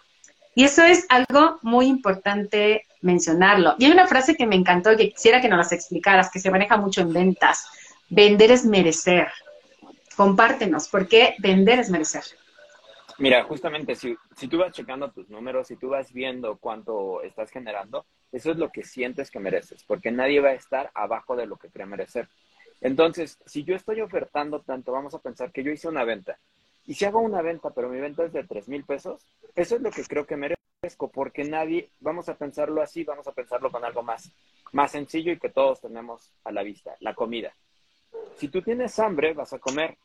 Y 0.55 0.65
eso 0.65 0.83
es 0.85 1.07
algo 1.09 1.59
muy 1.63 1.87
importante 1.87 2.87
mencionarlo. 3.03 3.75
Y 3.79 3.87
hay 3.87 3.93
una 3.93 4.07
frase 4.07 4.35
que 4.35 4.47
me 4.47 4.57
encantó 4.57 4.93
y 4.93 4.97
que 4.97 5.11
quisiera 5.11 5.41
que 5.41 5.49
nos 5.49 5.59
las 5.59 5.73
explicaras, 5.73 6.31
que 6.31 6.41
se 6.41 6.51
maneja 6.51 6.77
mucho 6.77 7.01
en 7.01 7.13
ventas. 7.13 7.67
Vender 8.09 8.51
es 8.51 8.65
merecer. 8.65 9.29
Compártenos, 10.17 10.89
¿por 10.89 11.09
qué 11.09 11.35
vender 11.39 11.79
es 11.79 11.89
merecer? 11.89 12.25
Mira, 13.19 13.45
justamente 13.45 13.95
si, 13.95 14.17
si 14.37 14.49
tú 14.49 14.59
vas 14.59 14.73
checando 14.73 15.11
tus 15.11 15.29
números, 15.29 15.69
si 15.69 15.77
tú 15.77 15.91
vas 15.91 16.13
viendo 16.13 16.57
cuánto 16.57 17.23
estás 17.23 17.51
generando, 17.51 18.07
eso 18.33 18.51
es 18.51 18.57
lo 18.57 18.71
que 18.71 18.83
sientes 18.83 19.31
que 19.31 19.41
mereces, 19.41 19.85
porque 19.85 20.11
nadie 20.11 20.41
va 20.41 20.51
a 20.51 20.55
estar 20.55 20.91
abajo 20.95 21.37
de 21.37 21.47
lo 21.47 21.57
que 21.57 21.69
cree 21.69 21.87
merecer. 21.87 22.29
Entonces, 22.81 23.39
si 23.45 23.63
yo 23.65 23.75
estoy 23.75 24.01
ofertando 24.01 24.61
tanto, 24.61 24.93
vamos 24.93 25.15
a 25.15 25.19
pensar 25.19 25.53
que 25.53 25.63
yo 25.63 25.71
hice 25.71 25.89
una 25.89 26.05
venta 26.05 26.39
y 26.91 26.95
si 26.95 27.05
hago 27.05 27.21
una 27.21 27.41
venta, 27.41 27.71
pero 27.71 27.89
mi 27.89 28.01
venta 28.01 28.25
es 28.25 28.33
de 28.33 28.43
3 28.43 28.67
mil 28.67 28.83
pesos, 28.83 29.25
eso 29.55 29.77
es 29.77 29.81
lo 29.81 29.93
que 29.93 30.03
creo 30.03 30.27
que 30.27 30.37
merezco, 30.37 31.09
porque 31.09 31.45
nadie, 31.45 31.93
vamos 32.01 32.29
a 32.29 32.37
pensarlo 32.37 32.83
así, 32.83 33.05
vamos 33.05 33.29
a 33.29 33.33
pensarlo 33.33 33.71
con 33.71 33.85
algo 33.85 34.03
más, 34.03 34.33
más 34.73 34.91
sencillo 34.91 35.31
y 35.31 35.39
que 35.39 35.51
todos 35.51 35.81
tenemos 35.81 36.33
a 36.43 36.51
la 36.51 36.65
vista, 36.65 36.97
la 36.99 37.15
comida. 37.15 37.55
Si 38.39 38.49
tú 38.49 38.61
tienes 38.61 38.99
hambre, 38.99 39.35
vas 39.35 39.53
a 39.53 39.61
comer. 39.61 39.99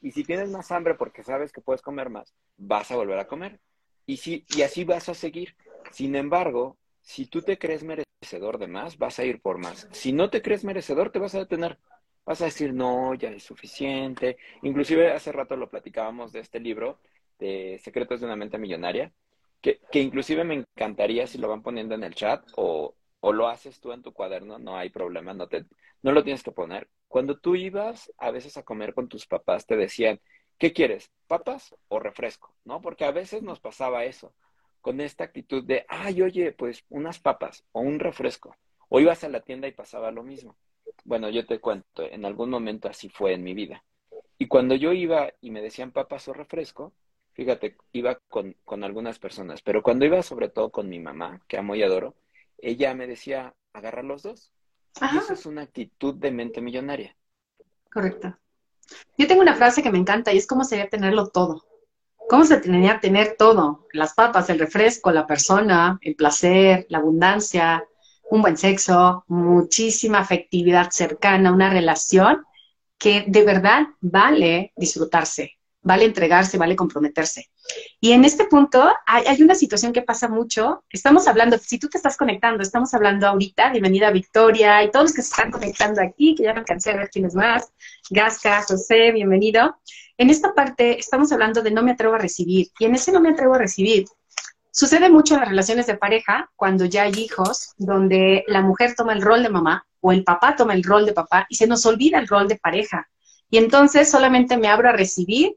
Y 0.00 0.12
si 0.12 0.24
tienes 0.24 0.48
más 0.48 0.72
hambre 0.72 0.94
porque 0.94 1.22
sabes 1.22 1.52
que 1.52 1.60
puedes 1.60 1.82
comer 1.82 2.08
más, 2.08 2.32
vas 2.56 2.90
a 2.90 2.96
volver 2.96 3.18
a 3.18 3.26
comer. 3.26 3.60
Y, 4.06 4.16
si, 4.16 4.46
y 4.56 4.62
así 4.62 4.84
vas 4.84 5.10
a 5.10 5.14
seguir. 5.14 5.54
Sin 5.90 6.16
embargo, 6.16 6.78
si 7.02 7.26
tú 7.26 7.42
te 7.42 7.58
crees 7.58 7.84
merecedor 7.84 8.56
de 8.56 8.66
más, 8.66 8.96
vas 8.96 9.18
a 9.18 9.24
ir 9.24 9.42
por 9.42 9.58
más. 9.58 9.88
Si 9.92 10.14
no 10.14 10.30
te 10.30 10.40
crees 10.40 10.64
merecedor, 10.64 11.12
te 11.12 11.18
vas 11.18 11.34
a 11.34 11.40
detener 11.40 11.76
vas 12.24 12.40
a 12.42 12.46
decir, 12.46 12.72
no, 12.72 13.14
ya 13.14 13.30
es 13.30 13.42
suficiente. 13.42 14.36
Inclusive 14.62 15.12
hace 15.12 15.32
rato 15.32 15.56
lo 15.56 15.70
platicábamos 15.70 16.32
de 16.32 16.40
este 16.40 16.60
libro, 16.60 17.00
de 17.38 17.78
Secretos 17.82 18.20
de 18.20 18.26
una 18.26 18.36
mente 18.36 18.58
millonaria, 18.58 19.12
que, 19.60 19.80
que 19.90 20.00
inclusive 20.00 20.44
me 20.44 20.54
encantaría 20.54 21.26
si 21.26 21.38
lo 21.38 21.48
van 21.48 21.62
poniendo 21.62 21.94
en 21.94 22.04
el 22.04 22.14
chat 22.14 22.44
o, 22.56 22.94
o 23.20 23.32
lo 23.32 23.48
haces 23.48 23.80
tú 23.80 23.92
en 23.92 24.02
tu 24.02 24.12
cuaderno, 24.12 24.58
no 24.58 24.76
hay 24.76 24.90
problema, 24.90 25.34
no, 25.34 25.48
te, 25.48 25.64
no 26.02 26.12
lo 26.12 26.22
tienes 26.22 26.42
que 26.42 26.52
poner. 26.52 26.88
Cuando 27.08 27.38
tú 27.38 27.56
ibas 27.56 28.12
a 28.18 28.30
veces 28.30 28.56
a 28.56 28.62
comer 28.62 28.94
con 28.94 29.08
tus 29.08 29.26
papás, 29.26 29.66
te 29.66 29.76
decían, 29.76 30.20
¿qué 30.58 30.72
quieres? 30.72 31.10
¿Papas 31.26 31.74
o 31.88 31.98
refresco? 31.98 32.54
¿No? 32.64 32.80
Porque 32.80 33.04
a 33.04 33.10
veces 33.10 33.42
nos 33.42 33.60
pasaba 33.60 34.04
eso, 34.04 34.34
con 34.80 35.00
esta 35.00 35.24
actitud 35.24 35.64
de, 35.64 35.84
ay, 35.88 36.22
oye, 36.22 36.52
pues 36.52 36.84
unas 36.88 37.18
papas 37.18 37.64
o 37.72 37.80
un 37.80 37.98
refresco. 37.98 38.56
O 38.88 39.00
ibas 39.00 39.22
a 39.24 39.28
la 39.28 39.40
tienda 39.40 39.68
y 39.68 39.72
pasaba 39.72 40.10
lo 40.10 40.22
mismo. 40.22 40.56
Bueno, 41.04 41.28
yo 41.30 41.46
te 41.46 41.60
cuento, 41.60 42.04
en 42.04 42.24
algún 42.24 42.50
momento 42.50 42.88
así 42.88 43.08
fue 43.08 43.34
en 43.34 43.42
mi 43.42 43.54
vida. 43.54 43.82
Y 44.38 44.48
cuando 44.48 44.74
yo 44.74 44.92
iba 44.92 45.32
y 45.40 45.50
me 45.50 45.62
decían 45.62 45.92
papas 45.92 46.28
o 46.28 46.32
refresco, 46.32 46.92
fíjate, 47.32 47.76
iba 47.92 48.18
con, 48.28 48.56
con 48.64 48.84
algunas 48.84 49.18
personas, 49.18 49.62
pero 49.62 49.82
cuando 49.82 50.04
iba 50.04 50.22
sobre 50.22 50.48
todo 50.48 50.70
con 50.70 50.88
mi 50.88 50.98
mamá, 50.98 51.42
que 51.46 51.58
amo 51.58 51.74
y 51.74 51.82
adoro, 51.82 52.14
ella 52.58 52.94
me 52.94 53.06
decía, 53.06 53.54
agarra 53.72 54.02
los 54.02 54.22
dos. 54.22 54.52
Y 55.12 55.16
eso 55.16 55.34
es 55.34 55.46
una 55.46 55.62
actitud 55.62 56.14
de 56.14 56.30
mente 56.30 56.60
millonaria. 56.60 57.16
Correcto. 57.92 58.36
Yo 59.16 59.26
tengo 59.26 59.42
una 59.42 59.54
frase 59.54 59.82
que 59.82 59.90
me 59.90 59.98
encanta 59.98 60.32
y 60.32 60.38
es 60.38 60.46
cómo 60.46 60.64
sería 60.64 60.88
tenerlo 60.88 61.28
todo. 61.28 61.64
¿Cómo 62.28 62.44
se 62.44 62.58
tenía 62.58 63.00
tener 63.00 63.36
todo? 63.36 63.86
Las 63.92 64.14
papas, 64.14 64.50
el 64.50 64.58
refresco, 64.58 65.10
la 65.10 65.26
persona, 65.26 65.98
el 66.00 66.14
placer, 66.14 66.86
la 66.88 66.98
abundancia, 66.98 67.84
un 68.30 68.42
buen 68.42 68.56
sexo, 68.56 69.24
muchísima 69.28 70.20
afectividad 70.20 70.90
cercana, 70.90 71.52
una 71.52 71.68
relación 71.68 72.44
que 72.96 73.24
de 73.26 73.44
verdad 73.44 73.88
vale 74.00 74.72
disfrutarse, 74.76 75.58
vale 75.82 76.04
entregarse, 76.04 76.56
vale 76.56 76.76
comprometerse. 76.76 77.50
Y 78.00 78.12
en 78.12 78.24
este 78.24 78.44
punto 78.44 78.88
hay, 79.06 79.42
una 79.42 79.54
situación 79.54 79.92
que 79.92 80.02
pasa 80.02 80.28
mucho. 80.28 80.84
Estamos 80.90 81.26
hablando, 81.26 81.58
si 81.58 81.78
tú 81.78 81.88
te 81.88 81.98
estás 81.98 82.16
conectando, 82.16 82.62
estamos 82.62 82.94
hablando 82.94 83.26
ahorita, 83.26 83.70
bienvenida 83.70 84.10
Victoria 84.10 84.82
y 84.84 84.90
todos 84.90 85.06
los 85.06 85.14
que 85.14 85.22
se 85.22 85.30
están 85.30 85.50
conectando 85.50 86.00
aquí, 86.00 86.34
que 86.34 86.44
ya 86.44 86.52
no 86.52 86.60
alcancé 86.60 86.92
a 86.92 86.96
ver 86.96 87.10
quién 87.10 87.24
es 87.24 87.34
más, 87.34 87.72
Gasca, 88.10 88.62
José, 88.62 89.10
bienvenido. 89.12 89.76
En 90.16 90.30
esta 90.30 90.54
parte 90.54 90.98
estamos 90.98 91.32
hablando 91.32 91.62
de 91.62 91.70
no 91.70 91.82
me 91.82 91.92
atrevo 91.92 92.14
a 92.14 92.18
recibir. 92.18 92.68
Y 92.78 92.84
en 92.84 92.94
ese 92.94 93.10
no 93.10 93.20
me 93.20 93.30
atrevo 93.30 93.54
a 93.54 93.58
recibir, 93.58 94.04
sucede 94.72 95.10
mucho 95.10 95.34
en 95.34 95.40
las 95.40 95.48
relaciones 95.48 95.86
de 95.86 95.96
pareja, 95.96 96.50
cuando 96.56 96.84
ya 96.84 97.02
hay 97.02 97.12
hijos, 97.16 97.74
donde 97.76 98.44
la 98.46 98.62
mujer 98.62 98.94
toma 98.96 99.12
el 99.12 99.22
rol 99.22 99.42
de 99.42 99.48
mamá 99.48 99.86
o 100.00 100.12
el 100.12 100.24
papá 100.24 100.56
toma 100.56 100.74
el 100.74 100.82
rol 100.82 101.06
de 101.06 101.12
papá 101.12 101.46
y 101.48 101.56
se 101.56 101.66
nos 101.66 101.84
olvida 101.86 102.18
el 102.18 102.28
rol 102.28 102.48
de 102.48 102.56
pareja. 102.56 103.08
Y 103.50 103.58
entonces 103.58 104.10
solamente 104.10 104.56
me 104.56 104.68
abro 104.68 104.88
a 104.88 104.92
recibir 104.92 105.56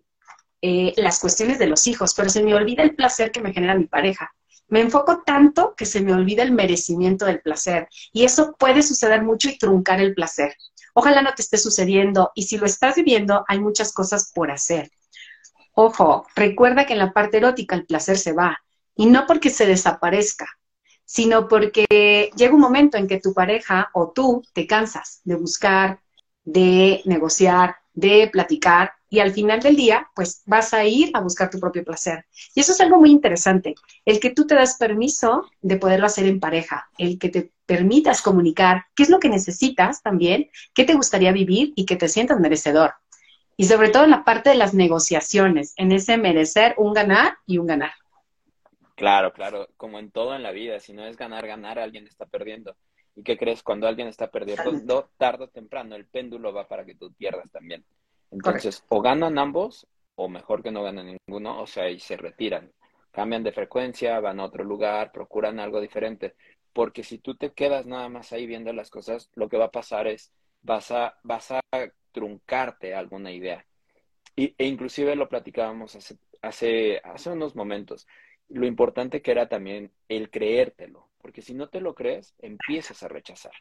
eh, 0.61 0.93
las 0.97 1.19
cuestiones 1.19 1.59
de 1.59 1.67
los 1.67 1.87
hijos, 1.87 2.13
pero 2.15 2.29
se 2.29 2.43
me 2.43 2.55
olvida 2.55 2.83
el 2.83 2.95
placer 2.95 3.31
que 3.31 3.41
me 3.41 3.53
genera 3.53 3.75
mi 3.75 3.85
pareja. 3.85 4.33
Me 4.67 4.81
enfoco 4.81 5.21
tanto 5.23 5.75
que 5.75 5.85
se 5.85 6.01
me 6.01 6.13
olvida 6.13 6.41
el 6.41 6.51
merecimiento 6.51 7.25
del 7.25 7.41
placer 7.41 7.87
y 8.11 8.23
eso 8.23 8.55
puede 8.57 8.81
suceder 8.81 9.21
mucho 9.21 9.49
y 9.49 9.57
truncar 9.57 9.99
el 10.01 10.13
placer. 10.13 10.55
Ojalá 10.93 11.21
no 11.21 11.33
te 11.33 11.41
esté 11.41 11.57
sucediendo 11.57 12.31
y 12.33 12.43
si 12.43 12.57
lo 12.57 12.65
estás 12.65 12.95
viviendo 12.95 13.43
hay 13.47 13.59
muchas 13.59 13.93
cosas 13.93 14.31
por 14.33 14.51
hacer. 14.51 14.89
Ojo, 15.73 16.25
recuerda 16.35 16.85
que 16.85 16.93
en 16.93 16.99
la 16.99 17.13
parte 17.13 17.37
erótica 17.37 17.75
el 17.75 17.85
placer 17.85 18.17
se 18.17 18.31
va 18.31 18.62
y 18.95 19.05
no 19.05 19.25
porque 19.27 19.49
se 19.49 19.65
desaparezca, 19.65 20.47
sino 21.05 21.47
porque 21.47 21.85
llega 22.35 22.53
un 22.53 22.61
momento 22.61 22.97
en 22.97 23.07
que 23.07 23.19
tu 23.19 23.33
pareja 23.33 23.89
o 23.93 24.11
tú 24.11 24.43
te 24.53 24.67
cansas 24.67 25.21
de 25.23 25.35
buscar, 25.35 25.99
de 26.43 27.01
negociar, 27.05 27.75
de 27.93 28.29
platicar 28.31 28.93
y 29.13 29.19
al 29.19 29.31
final 29.31 29.59
del 29.59 29.75
día, 29.75 30.09
pues 30.15 30.41
vas 30.47 30.73
a 30.73 30.85
ir 30.85 31.11
a 31.13 31.21
buscar 31.21 31.51
tu 31.51 31.59
propio 31.59 31.83
placer. 31.83 32.25
Y 32.55 32.61
eso 32.61 32.71
es 32.71 32.81
algo 32.81 32.97
muy 32.99 33.11
interesante, 33.11 33.75
el 34.05 34.19
que 34.19 34.31
tú 34.31 34.47
te 34.47 34.55
das 34.55 34.77
permiso 34.77 35.45
de 35.61 35.77
poderlo 35.77 36.07
hacer 36.07 36.25
en 36.25 36.39
pareja, 36.39 36.89
el 36.97 37.19
que 37.19 37.29
te 37.29 37.51
permitas 37.67 38.23
comunicar 38.23 38.85
qué 38.95 39.03
es 39.03 39.09
lo 39.09 39.19
que 39.19 39.29
necesitas 39.29 40.01
también, 40.01 40.49
qué 40.73 40.83
te 40.83 40.95
gustaría 40.95 41.31
vivir 41.31 41.73
y 41.75 41.85
que 41.85 41.95
te 41.95 42.09
sientas 42.09 42.39
merecedor. 42.39 42.95
Y 43.55 43.65
sobre 43.65 43.89
todo 43.89 44.05
en 44.05 44.09
la 44.09 44.25
parte 44.25 44.49
de 44.49 44.55
las 44.55 44.73
negociaciones, 44.73 45.73
en 45.77 45.91
ese 45.91 46.17
merecer 46.17 46.73
un 46.77 46.93
ganar 46.93 47.37
y 47.45 47.59
un 47.59 47.67
ganar. 47.67 47.91
Claro, 49.03 49.33
claro, 49.33 49.67
como 49.75 49.99
en 49.99 50.11
todo 50.11 50.33
en 50.33 50.43
la 50.43 50.51
vida, 50.51 50.79
si 50.79 50.93
no 50.93 51.05
es 51.05 51.17
ganar, 51.17 51.45
ganar, 51.45 51.77
alguien 51.77 52.07
está 52.07 52.25
perdiendo. 52.25 52.77
¿Y 53.17 53.23
qué 53.23 53.37
crees? 53.37 53.61
Cuando 53.61 53.85
alguien 53.85 54.07
está 54.07 54.31
perdiendo, 54.31 55.09
tarde 55.17 55.43
o 55.43 55.47
temprano, 55.49 55.97
el 55.97 56.05
péndulo 56.05 56.53
va 56.53 56.69
para 56.69 56.85
que 56.85 56.95
tú 56.95 57.11
pierdas 57.11 57.51
también. 57.51 57.83
Entonces, 58.31 58.81
o 58.87 59.01
ganan 59.01 59.37
ambos, 59.37 59.85
o 60.15 60.29
mejor 60.29 60.63
que 60.63 60.71
no 60.71 60.83
ganan 60.83 61.17
ninguno, 61.27 61.61
o 61.61 61.67
sea, 61.67 61.89
y 61.89 61.99
se 61.99 62.15
retiran. 62.15 62.71
Cambian 63.11 63.43
de 63.43 63.51
frecuencia, 63.51 64.21
van 64.21 64.39
a 64.39 64.45
otro 64.45 64.63
lugar, 64.63 65.11
procuran 65.11 65.59
algo 65.59 65.81
diferente. 65.81 66.35
Porque 66.71 67.03
si 67.03 67.17
tú 67.17 67.35
te 67.35 67.51
quedas 67.51 67.85
nada 67.85 68.07
más 68.07 68.31
ahí 68.31 68.47
viendo 68.47 68.71
las 68.71 68.89
cosas, 68.89 69.29
lo 69.35 69.49
que 69.49 69.57
va 69.57 69.65
a 69.65 69.71
pasar 69.71 70.07
es, 70.07 70.31
vas 70.61 70.91
a, 70.91 71.19
vas 71.23 71.51
a 71.51 71.59
truncarte 72.13 72.95
alguna 72.95 73.33
idea. 73.33 73.65
Y, 74.33 74.55
e 74.57 74.65
inclusive 74.65 75.17
lo 75.17 75.27
platicábamos 75.27 75.93
hace, 75.97 76.15
hace, 76.41 77.01
hace 77.03 77.31
unos 77.31 77.53
momentos. 77.53 78.07
Lo 78.53 78.67
importante 78.67 79.23
que 79.23 79.31
era 79.31 79.49
también 79.49 79.91
el 80.09 80.29
creértelo. 80.29 81.09
Porque 81.17 81.41
si 81.41 81.55
no 81.55 81.69
te 81.69 81.81
lo 81.81 81.95
crees, 81.95 82.35
empiezas 82.37 83.01
a 83.01 83.07
rechazar. 83.07 83.53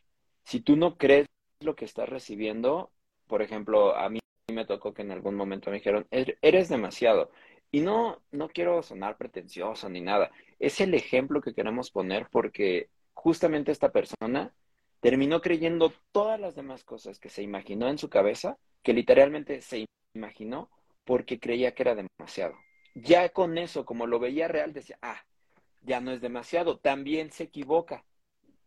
Si 0.44 0.61
tú 0.61 0.76
no 0.76 0.99
crees 0.99 1.26
lo 1.61 1.75
que 1.76 1.87
estás 1.87 2.08
recibiendo, 2.08 2.92
por 3.26 3.40
ejemplo, 3.40 3.96
a 3.96 4.11
mí 4.11 4.20
me 4.52 4.66
tocó 4.66 4.92
que 4.92 5.00
en 5.00 5.11
algún 5.12 5.34
momento 5.34 5.70
me 5.70 5.76
dijeron, 5.78 6.06
eres 6.11 6.68
demasiado. 6.68 7.30
Y 7.70 7.80
no, 7.80 8.22
no 8.32 8.50
quiero 8.50 8.82
sonar 8.82 9.16
pretencioso 9.16 9.88
ni 9.88 10.02
nada. 10.02 10.30
Es 10.58 10.78
el 10.82 10.92
ejemplo 10.92 11.40
que 11.40 11.54
queremos 11.54 11.90
poner 11.90 12.28
porque 12.30 12.90
justamente 13.14 13.72
esta 13.72 13.92
persona 13.92 14.52
terminó 15.00 15.40
creyendo 15.40 15.94
todas 16.12 16.38
las 16.38 16.54
demás 16.54 16.84
cosas 16.84 17.18
que 17.18 17.30
se 17.30 17.42
imaginó 17.42 17.88
en 17.88 17.96
su 17.96 18.11
cabeza, 18.11 18.58
que 18.82 18.92
literalmente 18.92 19.62
se 19.62 19.87
imaginó 20.12 20.68
porque 21.04 21.40
creía 21.40 21.75
que 21.75 21.82
era 21.82 21.94
demasiado. 21.94 22.56
Ya 22.94 23.28
con 23.30 23.58
eso, 23.58 23.84
como 23.84 24.06
lo 24.06 24.18
veía 24.18 24.49
real, 24.49 24.72
decía, 24.72 24.99
ah, 25.02 25.22
ya 25.82 26.00
no 26.00 26.12
es 26.12 26.20
demasiado, 26.20 26.78
también 26.78 27.32
se 27.32 27.44
equivoca. 27.44 28.04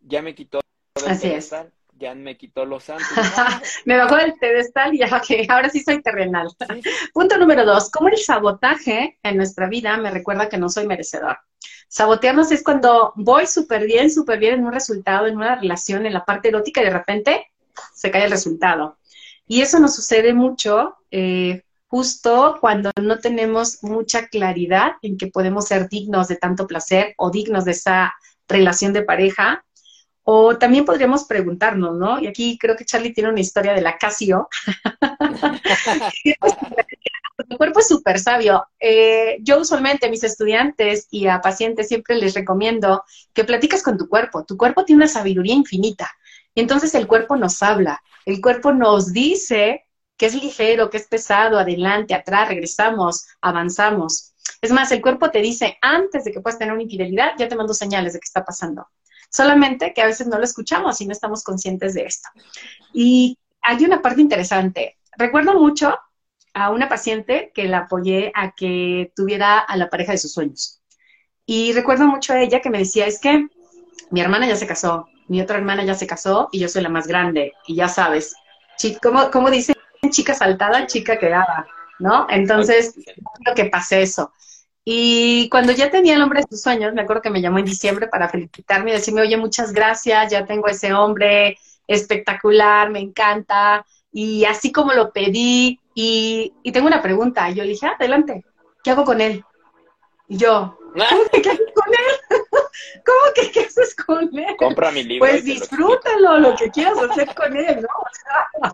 Ya 0.02 0.22
me 0.22 0.36
quitó 0.36 0.60
Así 1.06 1.28
es 1.28 1.52
ya 1.98 2.14
me 2.14 2.38
quitó 2.38 2.66
los 2.66 2.84
santos. 2.86 3.08
me 3.86 3.98
bajó 3.98 4.18
del 4.18 4.34
pedestal 4.34 4.94
y 4.94 5.00
ya, 5.00 5.22
que 5.26 5.46
ahora 5.50 5.70
sí 5.70 5.82
soy 5.82 6.02
terrenal. 6.02 6.48
Punto 7.14 7.38
número 7.38 7.66
dos, 7.66 7.90
¿cómo 7.90 8.10
el 8.10 8.18
sabotaje 8.18 9.18
en 9.24 9.38
nuestra 9.38 9.68
vida 9.68 9.98
me 9.98 10.12
recuerda 10.12 10.50
que 10.50 10.58
no 10.58 10.70
soy 10.70 10.88
merecedor? 10.88 11.38
Sabotearnos 11.88 12.52
es 12.52 12.64
cuando 12.64 13.14
voy 13.16 13.48
súper 13.48 13.86
bien, 13.86 14.12
súper 14.12 14.40
bien 14.40 14.56
en 14.56 14.66
un 14.66 14.74
resultado, 14.74 15.28
en 15.28 15.38
una 15.38 15.56
relación, 15.56 16.06
en 16.06 16.14
la 16.14 16.26
parte 16.26 16.50
erótica 16.50 16.82
y 16.82 16.86
de 16.86 16.90
repente 16.90 17.52
se 17.94 18.12
cae 18.12 18.26
el 18.26 18.32
resultado. 18.32 18.98
Y 19.48 19.62
eso 19.62 19.80
nos 19.80 19.96
sucede 19.96 20.34
mucho 20.34 20.98
eh, 21.12 21.62
justo 21.88 22.58
cuando 22.60 22.92
no 23.02 23.20
tenemos 23.20 23.84
mucha 23.84 24.28
claridad 24.28 24.94
en 25.02 25.18
que 25.18 25.28
podemos 25.28 25.68
ser 25.68 25.90
dignos 25.90 26.28
de 26.28 26.36
tanto 26.36 26.68
placer 26.68 27.14
o 27.18 27.32
dignos 27.32 27.66
de 27.66 27.72
esa 27.72 28.14
relación 28.48 28.94
de 28.94 29.04
pareja 29.04 29.64
o 30.28 30.58
también 30.58 30.86
podríamos 30.86 31.26
preguntarnos, 31.26 31.98
¿no? 31.98 32.20
Y 32.20 32.26
aquí 32.26 32.58
creo 32.58 32.76
que 32.76 32.84
Charlie 32.84 33.14
tiene 33.14 33.30
una 33.30 33.42
historia 33.42 33.74
de 33.74 33.82
la 33.82 33.98
Casio. 33.98 34.50
El 37.50 37.58
cuerpo 37.58 37.80
es 37.80 37.88
súper 37.88 38.20
sabio. 38.20 38.66
Eh, 38.80 39.38
yo 39.42 39.60
usualmente 39.60 40.08
a 40.08 40.10
mis 40.10 40.24
estudiantes 40.24 41.08
y 41.12 41.28
a 41.28 41.42
pacientes 41.42 41.88
siempre 41.88 42.16
les 42.16 42.34
recomiendo 42.34 43.04
que 43.34 43.44
platiques 43.44 43.84
con 43.84 43.98
tu 43.98 44.08
cuerpo. 44.08 44.46
Tu 44.46 44.58
cuerpo 44.58 44.84
tiene 44.84 45.04
una 45.04 45.08
sabiduría 45.08 45.54
infinita. 45.54 46.12
Y 46.56 46.62
entonces 46.62 46.96
el 46.96 47.08
cuerpo 47.08 47.36
nos 47.36 47.62
habla. 47.62 48.02
El 48.26 48.42
cuerpo 48.42 48.74
nos 48.74 49.14
dice 49.14 49.85
que 50.18 50.28
es 50.28 50.36
ligero, 50.36 50.90
que 50.90 50.98
es 50.98 51.08
pesado, 51.08 51.60
adelante, 51.60 52.14
atrás, 52.14 52.48
regresamos, 52.48 53.26
avanzamos. 53.42 54.34
Es 54.62 54.72
más, 54.72 54.92
el 54.92 55.02
cuerpo 55.02 55.32
te 55.32 55.40
dice, 55.42 55.78
antes 55.82 56.24
de 56.24 56.32
que 56.32 56.42
puedas 56.42 56.60
tener 56.60 56.74
una 56.74 56.84
infidelidad, 56.84 57.34
ya 57.38 57.48
te 57.48 57.56
mando 57.56 57.74
señales 57.74 58.14
de 58.14 58.20
qué 58.20 58.26
está 58.26 58.44
pasando 58.46 58.88
solamente 59.36 59.94
que 59.94 60.02
a 60.02 60.06
veces 60.06 60.28
no 60.28 60.38
lo 60.38 60.44
escuchamos 60.44 61.02
y 61.02 61.06
no 61.06 61.12
estamos 61.12 61.44
conscientes 61.44 61.94
de 61.94 62.06
esto. 62.06 62.30
Y 62.94 63.38
hay 63.62 63.84
una 63.84 64.02
parte 64.02 64.22
interesante. 64.22 64.98
Recuerdo 65.18 65.60
mucho 65.60 65.98
a 66.54 66.72
una 66.72 66.88
paciente 66.88 67.52
que 67.54 67.66
la 67.66 67.80
apoyé 67.80 68.32
a 68.34 68.54
que 68.56 69.12
tuviera 69.16 69.60
a 69.60 69.76
la 69.76 69.90
pareja 69.90 70.14
de 70.14 70.18
sus 70.18 70.34
sueños. 70.34 70.82
Y 71.46 71.74
recuerdo 71.74 72.08
mucho 72.08 72.34
a 72.34 72.42
ella 72.42 72.62
que 72.62 72.70
me 72.70 72.80
decía, 72.80 73.06
es 73.06 73.20
que 73.20 73.48
mi 74.10 74.22
hermana 74.22 74.48
ya 74.48 74.56
se 74.56 74.66
casó, 74.66 75.08
mi 75.28 75.42
otra 75.42 75.58
hermana 75.58 75.84
ya 75.84 75.96
se 75.96 76.08
casó 76.08 76.48
y 76.52 76.60
yo 76.60 76.70
soy 76.70 76.82
la 76.84 76.90
más 76.90 77.08
grande. 77.08 77.52
Y 77.68 77.76
ya 77.76 77.90
sabes, 77.90 78.36
como, 79.02 79.30
como 79.32 79.52
dicen, 79.52 79.75
chica 80.10 80.34
saltada, 80.34 80.88
chica 80.88 81.18
quedada, 81.18 81.66
¿no? 82.00 82.28
Entonces, 82.30 82.96
creo 83.44 83.56
que 83.56 83.66
pase 83.66 84.02
eso. 84.02 84.32
Y 84.84 85.50
cuando 85.50 85.72
ya 85.72 85.90
tenía 85.90 86.16
el 86.16 86.22
hombre 86.22 86.42
de 86.42 86.48
sus 86.50 86.62
sueños, 86.62 86.94
me 86.94 87.02
acuerdo 87.02 87.24
que 87.24 87.32
me 87.32 87.42
llamó 87.42 87.60
en 87.60 87.66
diciembre 87.66 88.08
para 88.08 88.30
felicitarme 88.30 88.92
y 88.92 88.94
decirme, 88.94 89.22
oye, 89.22 89.36
muchas 89.36 89.74
gracias, 89.74 90.32
ya 90.32 90.46
tengo 90.46 90.68
ese 90.68 90.94
hombre 90.94 91.58
espectacular, 91.88 92.92
me 92.92 93.00
encanta. 93.00 93.86
Y 94.12 94.46
así 94.46 94.72
como 94.72 94.94
lo 94.94 95.12
pedí, 95.12 95.80
y, 95.96 96.54
tengo 96.72 96.88
una 96.88 97.02
pregunta. 97.02 97.50
Y 97.50 97.56
yo 97.56 97.64
le 97.64 97.70
dije, 97.70 97.88
adelante, 97.88 98.44
¿qué 98.84 98.92
hago 98.92 99.06
con 99.06 99.22
él? 99.22 99.44
Y 100.28 100.38
yo, 100.38 100.78
¿cómo 100.94 101.30
que 101.32 101.42
qué 101.42 101.50
haces 101.50 101.74
con 101.74 101.94
él? 101.94 102.40
¿Cómo 103.06 103.34
que 103.34 103.52
qué 103.52 103.60
haces 103.62 103.96
con 103.96 104.38
él? 104.38 104.56
Compra 104.58 104.92
mi 104.92 105.04
libro. 105.04 105.28
Pues 105.28 105.46
disfrútalo, 105.46 106.40
lo 106.40 106.56
que 106.56 106.70
quieras 106.70 106.98
hacer 107.10 107.34
con 107.34 107.56
él, 107.56 107.82
¿no? 107.82 108.72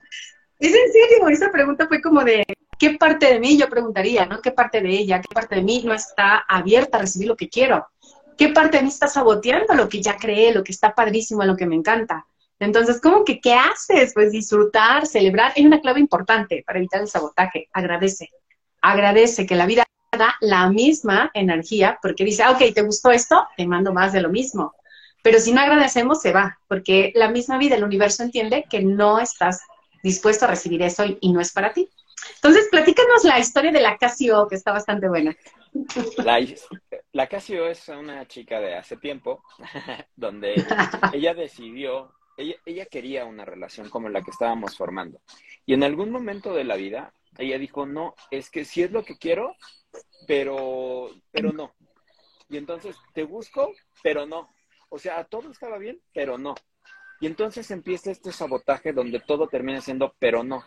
Es 0.67 0.75
en 0.75 0.91
serio, 0.91 1.27
esa 1.29 1.51
pregunta 1.51 1.87
fue 1.87 2.01
como 2.01 2.23
de, 2.23 2.45
¿qué 2.77 2.91
parte 2.91 3.33
de 3.33 3.39
mí, 3.39 3.57
yo 3.57 3.67
preguntaría, 3.69 4.25
¿no? 4.25 4.41
¿Qué 4.41 4.51
parte 4.51 4.81
de 4.81 4.89
ella, 4.89 5.19
qué 5.19 5.33
parte 5.33 5.55
de 5.55 5.63
mí 5.63 5.81
no 5.83 5.93
está 5.93 6.37
abierta 6.47 6.97
a 6.97 7.01
recibir 7.01 7.27
lo 7.27 7.35
que 7.35 7.49
quiero? 7.49 7.87
¿Qué 8.37 8.49
parte 8.49 8.77
de 8.77 8.83
mí 8.83 8.89
está 8.89 9.07
saboteando 9.07 9.73
lo 9.73 9.89
que 9.89 10.01
ya 10.01 10.17
creé, 10.17 10.53
lo 10.53 10.63
que 10.63 10.71
está 10.71 10.93
padrísimo, 10.93 11.43
lo 11.43 11.55
que 11.55 11.65
me 11.65 11.75
encanta? 11.75 12.25
Entonces, 12.59 13.01
¿cómo 13.01 13.25
que 13.25 13.41
qué 13.41 13.55
haces? 13.55 14.13
Pues 14.13 14.31
disfrutar, 14.31 15.07
celebrar. 15.07 15.51
Hay 15.55 15.65
una 15.65 15.81
clave 15.81 15.99
importante 15.99 16.63
para 16.65 16.77
evitar 16.77 17.01
el 17.01 17.07
sabotaje. 17.07 17.67
Agradece. 17.73 18.29
Agradece 18.81 19.47
que 19.47 19.55
la 19.55 19.65
vida 19.65 19.83
manda 20.11 20.35
la 20.41 20.69
misma 20.69 21.31
energía 21.33 21.97
porque 22.01 22.23
dice, 22.23 22.43
ah, 22.43 22.51
ok, 22.51 22.73
¿te 22.73 22.83
gustó 22.83 23.09
esto? 23.09 23.47
Te 23.57 23.65
mando 23.65 23.93
más 23.93 24.13
de 24.13 24.21
lo 24.21 24.29
mismo. 24.29 24.73
Pero 25.23 25.39
si 25.39 25.53
no 25.53 25.61
agradecemos, 25.61 26.21
se 26.21 26.33
va, 26.33 26.59
porque 26.67 27.11
la 27.15 27.29
misma 27.29 27.57
vida, 27.57 27.75
el 27.75 27.83
universo 27.83 28.23
entiende 28.23 28.65
que 28.69 28.81
no 28.81 29.19
estás 29.19 29.61
dispuesto 30.03 30.45
a 30.45 30.49
recibir 30.49 30.81
eso 30.81 31.03
y, 31.05 31.31
no 31.31 31.41
es 31.41 31.51
para 31.51 31.73
ti. 31.73 31.89
Entonces, 32.35 32.67
platícanos 32.69 33.23
la 33.23 33.39
historia 33.39 33.71
de 33.71 33.81
la 33.81 33.97
Casio, 33.97 34.47
que 34.47 34.55
está 34.55 34.71
bastante 34.71 35.07
buena. 35.07 35.35
La, 36.17 36.39
la 37.13 37.27
Casio 37.27 37.67
es 37.67 37.87
una 37.89 38.27
chica 38.27 38.59
de 38.59 38.75
hace 38.75 38.97
tiempo, 38.97 39.43
donde 40.15 40.53
ella 41.13 41.33
decidió, 41.33 42.13
ella, 42.37 42.55
ella 42.65 42.85
quería 42.85 43.25
una 43.25 43.45
relación 43.45 43.89
como 43.89 44.09
la 44.09 44.21
que 44.21 44.31
estábamos 44.31 44.77
formando. 44.77 45.21
Y 45.65 45.73
en 45.73 45.83
algún 45.83 46.11
momento 46.11 46.53
de 46.53 46.63
la 46.63 46.75
vida, 46.75 47.13
ella 47.37 47.57
dijo, 47.57 47.85
no, 47.85 48.15
es 48.29 48.49
que 48.49 48.65
sí 48.65 48.83
es 48.83 48.91
lo 48.91 49.03
que 49.03 49.17
quiero, 49.17 49.55
pero, 50.27 51.09
pero 51.31 51.51
no. 51.51 51.73
Y 52.49 52.57
entonces 52.57 52.97
te 53.13 53.23
busco, 53.23 53.73
pero 54.03 54.25
no. 54.25 54.53
O 54.89 54.99
sea, 54.99 55.23
todo 55.23 55.51
estaba 55.51 55.77
bien, 55.77 56.01
pero 56.13 56.37
no. 56.37 56.53
Y 57.21 57.27
entonces 57.27 57.71
empieza 57.71 58.11
este 58.11 58.31
sabotaje 58.31 58.91
donde 58.91 59.19
todo 59.19 59.47
termina 59.47 59.79
siendo, 59.79 60.13
pero 60.19 60.43
no. 60.43 60.65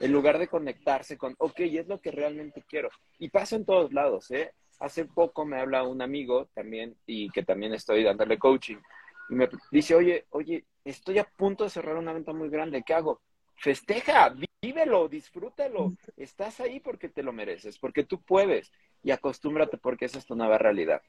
En 0.00 0.12
lugar 0.12 0.38
de 0.38 0.48
conectarse 0.48 1.16
con, 1.16 1.34
ok, 1.38 1.60
es 1.60 1.86
lo 1.86 2.00
que 2.00 2.10
realmente 2.10 2.62
quiero. 2.68 2.90
Y 3.18 3.30
pasa 3.30 3.56
en 3.56 3.64
todos 3.64 3.92
lados, 3.92 4.30
¿eh? 4.32 4.52
Hace 4.80 5.04
poco 5.04 5.46
me 5.46 5.60
habla 5.60 5.84
un 5.84 6.02
amigo 6.02 6.48
también, 6.54 6.96
y 7.06 7.30
que 7.30 7.44
también 7.44 7.72
estoy 7.72 8.02
dándole 8.02 8.36
coaching, 8.36 8.78
y 9.30 9.34
me 9.34 9.48
dice, 9.70 9.94
oye, 9.94 10.26
oye, 10.30 10.64
estoy 10.84 11.18
a 11.18 11.24
punto 11.24 11.64
de 11.64 11.70
cerrar 11.70 11.96
una 11.96 12.12
venta 12.12 12.32
muy 12.32 12.48
grande, 12.48 12.82
¿qué 12.84 12.94
hago? 12.94 13.20
Festeja, 13.54 14.34
vívelo, 14.60 15.08
disfrútalo. 15.08 15.92
Estás 16.16 16.58
ahí 16.58 16.80
porque 16.80 17.08
te 17.08 17.22
lo 17.22 17.32
mereces, 17.32 17.78
porque 17.78 18.02
tú 18.02 18.20
puedes. 18.20 18.72
Y 19.04 19.12
acostúmbrate 19.12 19.78
porque 19.78 20.06
esa 20.06 20.18
es 20.18 20.26
tu 20.26 20.34
nueva 20.34 20.58
realidad. 20.58 21.00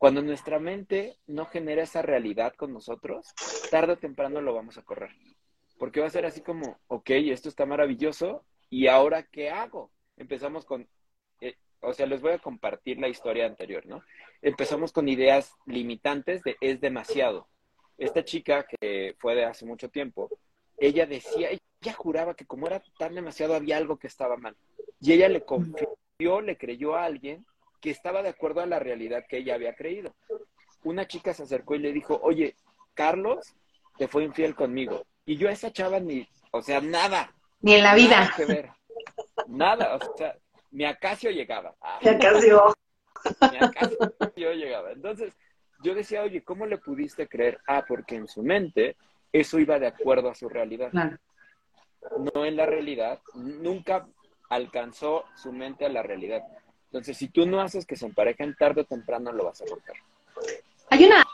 Cuando 0.00 0.22
nuestra 0.22 0.58
mente 0.58 1.18
no 1.26 1.44
genera 1.44 1.82
esa 1.82 2.00
realidad 2.00 2.54
con 2.54 2.72
nosotros, 2.72 3.34
tarde 3.70 3.92
o 3.92 3.98
temprano 3.98 4.40
lo 4.40 4.54
vamos 4.54 4.78
a 4.78 4.82
correr. 4.82 5.10
Porque 5.78 6.00
va 6.00 6.06
a 6.06 6.10
ser 6.10 6.24
así 6.24 6.40
como, 6.40 6.80
ok, 6.86 7.10
esto 7.10 7.50
está 7.50 7.66
maravilloso, 7.66 8.42
¿y 8.70 8.86
ahora 8.86 9.24
qué 9.24 9.50
hago? 9.50 9.92
Empezamos 10.16 10.64
con, 10.64 10.88
eh, 11.42 11.56
o 11.82 11.92
sea, 11.92 12.06
les 12.06 12.22
voy 12.22 12.32
a 12.32 12.38
compartir 12.38 12.98
la 12.98 13.08
historia 13.08 13.44
anterior, 13.44 13.84
¿no? 13.84 14.02
Empezamos 14.40 14.90
con 14.90 15.06
ideas 15.06 15.52
limitantes 15.66 16.42
de 16.44 16.56
es 16.62 16.80
demasiado. 16.80 17.46
Esta 17.98 18.24
chica 18.24 18.64
que 18.64 19.16
fue 19.18 19.34
de 19.34 19.44
hace 19.44 19.66
mucho 19.66 19.90
tiempo, 19.90 20.30
ella 20.78 21.04
decía, 21.04 21.50
ella 21.50 21.92
juraba 21.92 22.32
que 22.32 22.46
como 22.46 22.68
era 22.68 22.82
tan 22.98 23.14
demasiado 23.14 23.54
había 23.54 23.76
algo 23.76 23.98
que 23.98 24.06
estaba 24.06 24.38
mal. 24.38 24.56
Y 24.98 25.12
ella 25.12 25.28
le 25.28 25.44
confió, 25.44 26.40
le 26.40 26.56
creyó 26.56 26.96
a 26.96 27.04
alguien 27.04 27.44
que 27.80 27.90
estaba 27.90 28.22
de 28.22 28.28
acuerdo 28.28 28.60
a 28.60 28.66
la 28.66 28.78
realidad 28.78 29.24
que 29.28 29.38
ella 29.38 29.54
había 29.54 29.74
creído. 29.74 30.14
Una 30.84 31.06
chica 31.06 31.34
se 31.34 31.42
acercó 31.42 31.74
y 31.74 31.80
le 31.80 31.92
dijo, 31.92 32.18
oye, 32.22 32.54
Carlos 32.94 33.54
te 33.98 34.08
fue 34.08 34.24
infiel 34.24 34.54
conmigo. 34.54 35.04
Y 35.24 35.36
yo 35.36 35.48
a 35.48 35.52
esa 35.52 35.72
chava 35.72 36.00
ni, 36.00 36.28
o 36.52 36.62
sea, 36.62 36.80
nada. 36.80 37.34
Ni 37.60 37.74
en 37.74 37.82
la 37.82 37.94
vida. 37.94 38.20
Nada 38.20 38.34
que 38.36 38.44
ver. 38.44 38.70
Nada, 39.46 39.96
o 39.96 40.16
sea, 40.16 40.36
mi 40.70 40.84
acacio 40.84 41.30
llegaba. 41.30 41.74
mi 42.02 42.08
acacio. 42.08 42.74
Mi 43.40 43.58
acacio 43.58 44.52
llegaba. 44.52 44.92
Entonces, 44.92 45.34
yo 45.82 45.94
decía, 45.94 46.22
oye, 46.22 46.42
¿cómo 46.42 46.66
le 46.66 46.78
pudiste 46.78 47.28
creer? 47.28 47.60
Ah, 47.66 47.84
porque 47.86 48.16
en 48.16 48.28
su 48.28 48.42
mente 48.42 48.96
eso 49.32 49.58
iba 49.58 49.78
de 49.78 49.86
acuerdo 49.86 50.30
a 50.30 50.34
su 50.34 50.48
realidad. 50.48 50.90
No 52.34 52.44
en 52.44 52.56
la 52.56 52.66
realidad. 52.66 53.20
Nunca 53.34 54.06
alcanzó 54.48 55.24
su 55.36 55.52
mente 55.52 55.86
a 55.86 55.88
la 55.88 56.02
realidad. 56.02 56.42
Entonces, 56.90 57.16
si 57.16 57.28
tú 57.28 57.46
no 57.46 57.60
haces 57.60 57.86
que 57.86 57.94
se 57.94 58.06
emparejen 58.06 58.56
tarde 58.56 58.80
o 58.80 58.84
temprano, 58.84 59.30
lo 59.30 59.44
vas 59.44 59.62
a 59.62 59.64
romper. 59.66 59.94
Hay 60.90 61.04
una, 61.04 61.24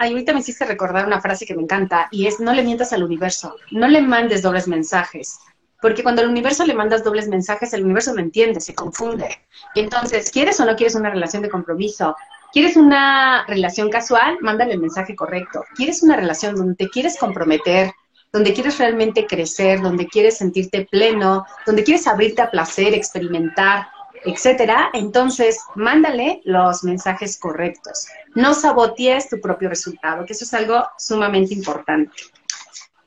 ahorita 0.00 0.32
me 0.32 0.40
hiciste 0.40 0.64
recordar 0.64 1.06
una 1.06 1.20
frase 1.20 1.46
que 1.46 1.54
me 1.54 1.62
encanta 1.62 2.08
y 2.10 2.26
es 2.26 2.40
no 2.40 2.52
le 2.52 2.64
mientas 2.64 2.92
al 2.92 3.04
universo, 3.04 3.54
no 3.70 3.86
le 3.86 4.02
mandes 4.02 4.42
dobles 4.42 4.66
mensajes, 4.66 5.38
porque 5.80 6.02
cuando 6.02 6.22
al 6.22 6.28
universo 6.28 6.66
le 6.66 6.74
mandas 6.74 7.04
dobles 7.04 7.28
mensajes, 7.28 7.72
el 7.72 7.84
universo 7.84 8.12
no 8.14 8.20
entiende, 8.20 8.60
se 8.60 8.74
confunde. 8.74 9.28
Entonces, 9.76 10.32
¿quieres 10.32 10.58
o 10.58 10.64
no 10.64 10.74
quieres 10.74 10.96
una 10.96 11.10
relación 11.10 11.42
de 11.42 11.50
compromiso? 11.50 12.16
¿Quieres 12.52 12.76
una 12.76 13.44
relación 13.46 13.90
casual? 13.90 14.38
Mándale 14.40 14.72
el 14.72 14.80
mensaje 14.80 15.14
correcto. 15.14 15.64
¿Quieres 15.76 16.02
una 16.02 16.16
relación 16.16 16.56
donde 16.56 16.74
te 16.74 16.88
quieres 16.88 17.16
comprometer, 17.16 17.92
donde 18.32 18.54
quieres 18.54 18.78
realmente 18.78 19.26
crecer, 19.26 19.80
donde 19.80 20.08
quieres 20.08 20.38
sentirte 20.38 20.88
pleno, 20.90 21.46
donde 21.64 21.84
quieres 21.84 22.08
abrirte 22.08 22.42
a 22.42 22.50
placer, 22.50 22.92
experimentar, 22.92 23.88
etcétera, 24.24 24.90
entonces 24.92 25.60
mándale 25.74 26.40
los 26.44 26.84
mensajes 26.84 27.38
correctos. 27.38 28.06
No 28.34 28.54
sabotees 28.54 29.28
tu 29.28 29.40
propio 29.40 29.68
resultado, 29.68 30.24
que 30.24 30.32
eso 30.32 30.44
es 30.44 30.54
algo 30.54 30.86
sumamente 30.98 31.54
importante. 31.54 32.12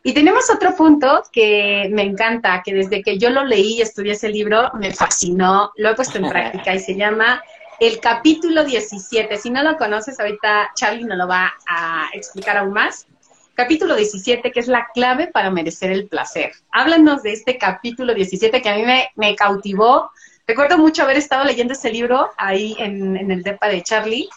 Y 0.01 0.13
tenemos 0.13 0.49
otro 0.49 0.75
punto 0.75 1.23
que 1.31 1.89
me 1.91 2.03
encanta, 2.03 2.61
que 2.63 2.73
desde 2.73 3.03
que 3.03 3.17
yo 3.17 3.29
lo 3.29 3.43
leí 3.43 3.75
y 3.75 3.81
estudié 3.81 4.13
ese 4.13 4.29
libro, 4.29 4.71
me 4.73 4.93
fascinó, 4.93 5.71
lo 5.75 5.89
he 5.89 5.95
puesto 5.95 6.17
en 6.17 6.29
práctica 6.29 6.73
y 6.73 6.79
se 6.79 6.95
llama 6.95 7.43
el 7.79 7.99
capítulo 7.99 8.63
17. 8.63 9.37
Si 9.37 9.49
no 9.49 9.61
lo 9.63 9.77
conoces, 9.77 10.19
ahorita 10.19 10.71
Charlie 10.75 11.03
nos 11.03 11.17
lo 11.17 11.27
va 11.27 11.53
a 11.67 12.09
explicar 12.13 12.57
aún 12.57 12.73
más. 12.73 13.07
Capítulo 13.55 13.95
17, 13.95 14.51
que 14.51 14.59
es 14.61 14.67
la 14.67 14.87
clave 14.93 15.27
para 15.27 15.51
merecer 15.51 15.91
el 15.91 16.07
placer. 16.07 16.53
Háblanos 16.71 17.23
de 17.23 17.33
este 17.33 17.57
capítulo 17.57 18.13
17 18.13 18.61
que 18.61 18.69
a 18.69 18.75
mí 18.75 18.83
me, 18.83 19.09
me 19.15 19.35
cautivó, 19.35 20.11
Recuerdo 20.49 20.79
mucho 20.79 21.03
haber 21.03 21.17
estado 21.17 21.45
leyendo 21.45 21.73
ese 21.73 21.91
libro 21.91 22.31
ahí 22.35 22.75
en, 22.79 23.15
el 23.29 23.43
DEPA 23.43 23.67
de 23.67 23.83
Charlie 23.83 24.27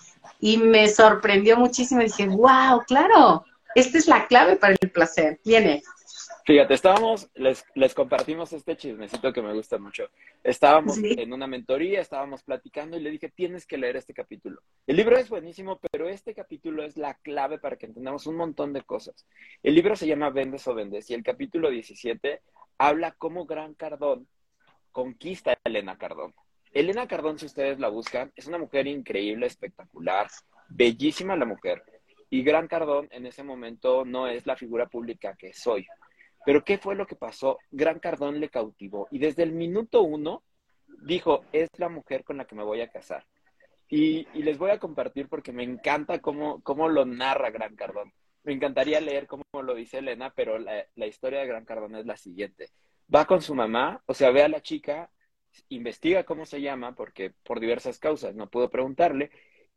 y 0.41 0.59
me 0.59 0.87
sorprendió 0.89 1.57
muchísimo. 1.57 2.03
Dije, 2.03 2.29
wow, 2.29 2.83
claro, 2.87 3.47
esta 3.75 3.97
es 3.97 4.07
la 4.07 4.27
clave 4.27 4.57
para 4.57 4.77
el 4.79 4.91
placer. 4.91 5.41
Viene. 5.43 5.83
Fíjate, 6.45 6.75
estábamos, 6.75 7.31
les, 7.35 7.65
les 7.75 7.95
compartimos 7.95 8.53
este 8.53 8.77
chismecito 8.77 9.33
que 9.33 9.41
me 9.41 9.55
gusta 9.55 9.79
mucho. 9.79 10.11
Estábamos 10.45 10.99
en 11.03 11.33
una 11.33 11.47
mentoría, 11.47 12.03
estábamos 12.03 12.43
platicando 12.43 12.99
y 12.99 13.01
le 13.01 13.09
dije, 13.09 13.31
tienes 13.31 13.67
que 13.67 13.79
leer 13.79 13.97
este 13.97 14.13
capítulo. 14.13 14.61
El 14.87 14.97
libro 14.97 15.17
es 15.17 15.31
buenísimo, 15.31 15.81
pero 15.91 16.11
este 16.11 16.35
capítulo 16.35 16.83
es 16.85 16.99
la 16.99 17.15
clave 17.15 17.59
para 17.59 17.77
que 17.77 17.87
entendamos 17.87 18.27
un 18.27 18.37
montón 18.37 18.75
de 18.75 18.83
cosas. 18.83 19.25
El 19.63 19.75
libro 19.75 19.97
se 19.97 20.07
llama 20.07 20.29
Vendes 20.29 20.69
o 20.69 20.75
Vendes 20.75 21.09
y 21.09 21.15
el 21.15 21.23
capítulo 21.23 21.71
17 21.71 22.43
habla 22.77 23.13
cómo 23.13 23.47
Gran 23.47 23.73
Cardón 23.73 24.29
conquista 24.93 25.59
Elena 25.73 25.97
Cardón. 25.97 26.35
Elena 26.73 27.07
Cardón, 27.07 27.39
si 27.39 27.47
ustedes 27.47 27.79
la 27.81 27.89
buscan, 27.89 28.33
es 28.37 28.47
una 28.47 28.59
mujer 28.59 28.87
increíble, 28.87 29.47
espectacular, 29.47 30.29
bellísima 30.69 31.37
la 31.37 31.45
mujer. 31.45 31.83
Y 32.31 32.43
Gran 32.43 32.69
Cardón 32.69 33.09
en 33.11 33.27
ese 33.27 33.43
momento 33.43 34.05
no 34.05 34.27
es 34.27 34.47
la 34.47 34.57
figura 34.57 34.87
pública 34.87 35.35
que 35.35 35.53
soy. 35.53 35.87
Pero 36.45 36.65
¿qué 36.65 36.79
fue 36.79 36.95
lo 36.95 37.07
que 37.07 37.17
pasó? 37.17 37.59
Gran 37.71 37.99
Cardón 37.99 38.41
le 38.41 38.49
cautivó 38.49 39.07
y 39.11 39.19
desde 39.19 39.43
el 39.43 39.53
minuto 39.53 40.03
uno 40.03 40.43
dijo, 41.05 41.45
es 41.53 41.69
la 41.79 41.89
mujer 41.89 42.25
con 42.25 42.37
la 42.37 42.47
que 42.47 42.55
me 42.55 42.65
voy 42.65 42.81
a 42.81 42.91
casar. 42.91 43.27
Y, 43.89 44.27
les 44.41 44.57
voy 44.57 44.71
a 44.71 44.79
compartir 44.79 45.29
porque 45.29 45.53
me 45.53 45.63
encanta 45.63 46.21
cómo, 46.21 46.63
cómo, 46.63 46.89
lo 46.89 47.05
narra 47.05 47.51
Gran 47.51 47.77
Cardón. 47.77 48.13
Me 48.45 48.55
encantaría 48.55 49.01
leer 49.01 49.27
cómo 49.27 49.45
lo 49.53 49.75
dice 49.75 49.99
Elena, 49.99 50.33
pero 50.35 50.59
la, 50.59 50.87
la 50.97 51.07
historia 51.07 51.41
de 51.41 51.47
Gran 51.47 51.67
Cardón 51.67 51.97
es 51.97 52.07
la 52.07 52.17
siguiente 52.17 52.71
va 53.15 53.25
con 53.27 53.43
su 53.43 53.55
mamá, 53.55 54.03
o 54.07 54.15
sea, 54.15 54.31
ve 54.31 54.43
a 54.43 54.49
la 54.49 54.63
chica, 54.63 55.11
investiga 55.69 56.25
cómo 56.25 56.47
se 56.47 56.61
llama, 56.61 56.95
porque 56.95 57.33
por 57.43 57.61
diversas 57.61 57.99
causas 57.99 58.35
no 58.35 58.49
puedo 58.49 58.71
preguntarle, 58.71 59.31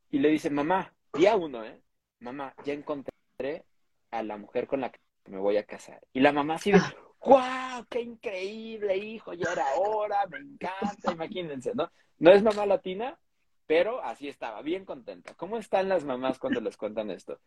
y 0.10 0.20
le 0.20 0.30
dice, 0.30 0.50
mamá, 0.50 0.94
día 1.14 1.36
uno, 1.36 1.64
¿eh? 1.64 1.82
Mamá, 2.20 2.54
ya 2.64 2.74
encontré 2.74 3.66
a 4.12 4.24
la 4.24 4.38
mujer 4.38 4.68
con 4.68 4.82
la 4.82 4.92
que 4.92 5.00
me 5.26 5.38
voy 5.38 5.58
a 5.58 5.66
casar. 5.66 6.02
Y 6.14 6.22
la 6.22 6.32
mamá 6.32 6.56
así 6.56 6.72
de, 6.72 6.80
¡guau! 7.20 7.86
¡Qué 7.90 8.02
increíble, 8.02 8.96
hijo! 8.98 9.34
Ya 9.34 9.52
era 9.52 9.66
hora, 9.78 10.26
me 10.28 10.38
encanta, 10.38 11.12
imagínense, 11.12 11.74
¿no? 11.76 11.92
No 12.20 12.32
es 12.32 12.42
mamá 12.42 12.66
latina, 12.66 13.20
pero 13.68 14.02
así 14.02 14.28
estaba, 14.28 14.62
bien 14.62 14.86
contenta. 14.86 15.34
¿Cómo 15.34 15.58
están 15.58 15.90
las 15.90 16.06
mamás 16.06 16.40
cuando 16.40 16.62
les 16.62 16.78
cuentan 16.78 17.12
esto? 17.12 17.40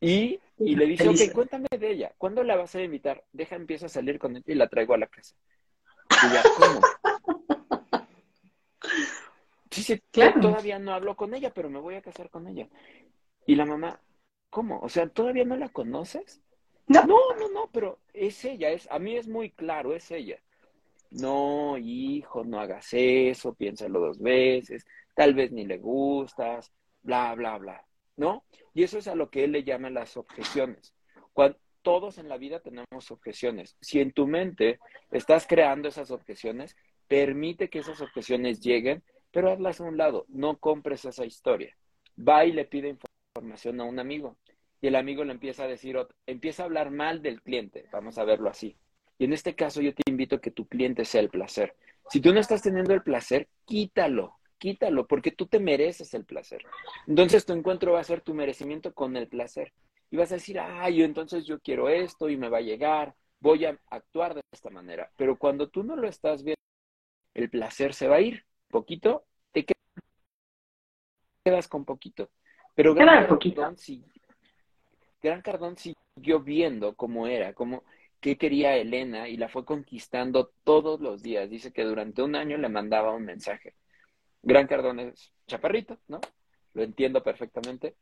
Y, 0.00 0.38
le 0.58 0.86
dice, 0.86 1.08
ok, 1.08 1.32
cuéntame 1.32 1.68
de 1.70 1.90
ella. 1.90 2.12
¿Cuándo 2.18 2.42
la 2.42 2.56
vas 2.56 2.74
a 2.74 2.82
invitar? 2.82 3.24
Deja, 3.32 3.56
empieza 3.56 3.86
a 3.86 3.88
salir 3.88 4.18
con 4.18 4.36
ella 4.36 4.44
y 4.46 4.54
la 4.54 4.68
traigo 4.68 4.92
a 4.92 4.98
la 4.98 5.06
casa. 5.06 5.34
Y 6.10 6.32
ya, 6.32 6.42
¿cómo? 6.58 6.80
Sí, 9.74 9.82
sí, 9.82 10.00
claro. 10.12 10.40
todavía 10.40 10.78
no 10.78 10.92
hablo 10.92 11.16
con 11.16 11.34
ella, 11.34 11.52
pero 11.52 11.68
me 11.68 11.80
voy 11.80 11.96
a 11.96 12.02
casar 12.02 12.30
con 12.30 12.46
ella. 12.46 12.68
Y 13.46 13.56
la 13.56 13.66
mamá, 13.66 14.00
¿cómo? 14.50 14.78
O 14.80 14.88
sea, 14.88 15.08
¿todavía 15.08 15.44
no 15.44 15.56
la 15.56 15.68
conoces? 15.68 16.40
No, 16.86 17.04
no, 17.04 17.18
no, 17.38 17.48
no, 17.48 17.70
pero 17.72 17.98
es 18.12 18.44
ella, 18.44 18.70
es, 18.70 18.88
a 18.90 18.98
mí 18.98 19.16
es 19.16 19.26
muy 19.26 19.50
claro, 19.50 19.94
es 19.94 20.10
ella. 20.10 20.38
No, 21.10 21.76
hijo, 21.78 22.44
no 22.44 22.60
hagas 22.60 22.88
eso, 22.92 23.54
piénsalo 23.54 24.00
dos 24.00 24.20
veces, 24.20 24.86
tal 25.14 25.34
vez 25.34 25.50
ni 25.50 25.64
le 25.64 25.78
gustas, 25.78 26.72
bla, 27.02 27.34
bla, 27.34 27.58
bla. 27.58 27.84
¿no? 28.16 28.44
Y 28.74 28.84
eso 28.84 28.98
es 28.98 29.08
a 29.08 29.14
lo 29.14 29.30
que 29.30 29.44
él 29.44 29.52
le 29.52 29.64
llama 29.64 29.90
las 29.90 30.16
objeciones. 30.16 30.94
Cuando, 31.32 31.58
todos 31.82 32.18
en 32.18 32.28
la 32.28 32.38
vida 32.38 32.60
tenemos 32.60 33.10
objeciones. 33.10 33.76
Si 33.80 34.00
en 34.00 34.12
tu 34.12 34.26
mente 34.26 34.80
estás 35.10 35.46
creando 35.46 35.88
esas 35.88 36.10
objeciones, 36.10 36.76
permite 37.06 37.68
que 37.68 37.80
esas 37.80 38.00
objeciones 38.00 38.60
lleguen 38.60 39.04
pero 39.34 39.50
hazlas 39.50 39.80
a 39.80 39.84
un 39.84 39.98
lado, 39.98 40.24
no 40.28 40.58
compres 40.58 41.04
esa 41.04 41.26
historia. 41.26 41.76
Va 42.16 42.44
y 42.46 42.52
le 42.52 42.64
pide 42.64 42.96
información 43.36 43.80
a 43.80 43.84
un 43.84 43.98
amigo 43.98 44.36
y 44.80 44.86
el 44.86 44.94
amigo 44.94 45.24
le 45.24 45.32
empieza 45.32 45.64
a 45.64 45.66
decir, 45.66 45.98
empieza 46.24 46.62
a 46.62 46.66
hablar 46.66 46.92
mal 46.92 47.20
del 47.20 47.42
cliente, 47.42 47.88
vamos 47.90 48.16
a 48.16 48.24
verlo 48.24 48.48
así. 48.48 48.76
Y 49.18 49.24
en 49.24 49.32
este 49.32 49.56
caso 49.56 49.80
yo 49.82 49.92
te 49.92 50.08
invito 50.08 50.36
a 50.36 50.40
que 50.40 50.52
tu 50.52 50.68
cliente 50.68 51.04
sea 51.04 51.20
el 51.20 51.30
placer. 51.30 51.74
Si 52.10 52.20
tú 52.20 52.32
no 52.32 52.38
estás 52.38 52.62
teniendo 52.62 52.94
el 52.94 53.02
placer, 53.02 53.48
quítalo, 53.64 54.36
quítalo, 54.58 55.06
porque 55.08 55.32
tú 55.32 55.46
te 55.46 55.58
mereces 55.58 56.14
el 56.14 56.24
placer. 56.24 56.62
Entonces 57.08 57.44
tu 57.44 57.54
encuentro 57.54 57.92
va 57.92 58.00
a 58.00 58.04
ser 58.04 58.20
tu 58.20 58.34
merecimiento 58.34 58.94
con 58.94 59.16
el 59.16 59.26
placer. 59.26 59.72
Y 60.12 60.16
vas 60.16 60.30
a 60.30 60.36
decir, 60.36 60.60
ay, 60.60 61.02
entonces 61.02 61.44
yo 61.44 61.58
quiero 61.58 61.88
esto 61.88 62.28
y 62.28 62.36
me 62.36 62.48
va 62.48 62.58
a 62.58 62.60
llegar, 62.60 63.16
voy 63.40 63.64
a 63.64 63.76
actuar 63.90 64.34
de 64.34 64.42
esta 64.52 64.70
manera. 64.70 65.10
Pero 65.16 65.36
cuando 65.38 65.70
tú 65.70 65.82
no 65.82 65.96
lo 65.96 66.06
estás 66.06 66.44
viendo, 66.44 66.60
el 67.34 67.50
placer 67.50 67.94
se 67.94 68.06
va 68.06 68.16
a 68.16 68.20
ir. 68.20 68.44
Poquito, 68.74 69.24
te 69.52 69.64
quedas 71.44 71.68
con 71.68 71.84
poquito. 71.84 72.28
Pero 72.74 72.92
Gran 72.92 73.28
Cardón, 73.28 73.78
sí, 73.78 74.04
Gran 75.22 75.42
Cardón 75.42 75.76
siguió 75.76 76.40
viendo 76.40 76.96
cómo 76.96 77.28
era, 77.28 77.52
cómo, 77.52 77.84
qué 78.18 78.36
quería 78.36 78.76
Elena 78.76 79.28
y 79.28 79.36
la 79.36 79.48
fue 79.48 79.64
conquistando 79.64 80.50
todos 80.64 81.00
los 81.00 81.22
días. 81.22 81.48
Dice 81.48 81.72
que 81.72 81.84
durante 81.84 82.20
un 82.22 82.34
año 82.34 82.58
le 82.58 82.68
mandaba 82.68 83.14
un 83.14 83.24
mensaje. 83.24 83.76
Gran 84.42 84.66
Cardón 84.66 84.98
es 84.98 85.32
chaparrito, 85.46 86.00
¿no? 86.08 86.20
Lo 86.72 86.82
entiendo 86.82 87.22
perfectamente. 87.22 87.94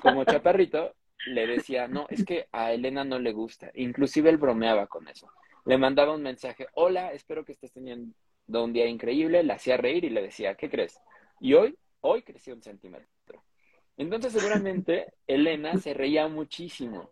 como 0.00 0.22
chaparrito, 0.22 0.94
le 1.26 1.48
decía, 1.48 1.88
no, 1.88 2.06
es 2.08 2.24
que 2.24 2.46
a 2.52 2.72
Elena 2.72 3.02
no 3.02 3.18
le 3.18 3.32
gusta. 3.32 3.72
Inclusive 3.74 4.30
él 4.30 4.36
bromeaba 4.36 4.86
con 4.86 5.08
eso. 5.08 5.28
Le 5.64 5.76
mandaba 5.76 6.14
un 6.14 6.22
mensaje, 6.22 6.68
hola, 6.74 7.10
espero 7.12 7.44
que 7.44 7.50
estés 7.50 7.72
teniendo 7.72 8.14
un 8.60 8.72
día 8.72 8.86
increíble. 8.86 9.42
La 9.42 9.54
hacía 9.54 9.76
reír 9.76 10.04
y 10.04 10.10
le 10.10 10.22
decía, 10.22 10.54
¿qué 10.54 10.68
crees? 10.68 11.00
Y 11.40 11.54
hoy, 11.54 11.76
hoy 12.00 12.22
creció 12.22 12.54
un 12.54 12.62
centímetro. 12.62 13.42
Entonces 13.96 14.32
seguramente 14.32 15.12
Elena 15.26 15.76
se 15.78 15.94
reía 15.94 16.28
muchísimo 16.28 17.10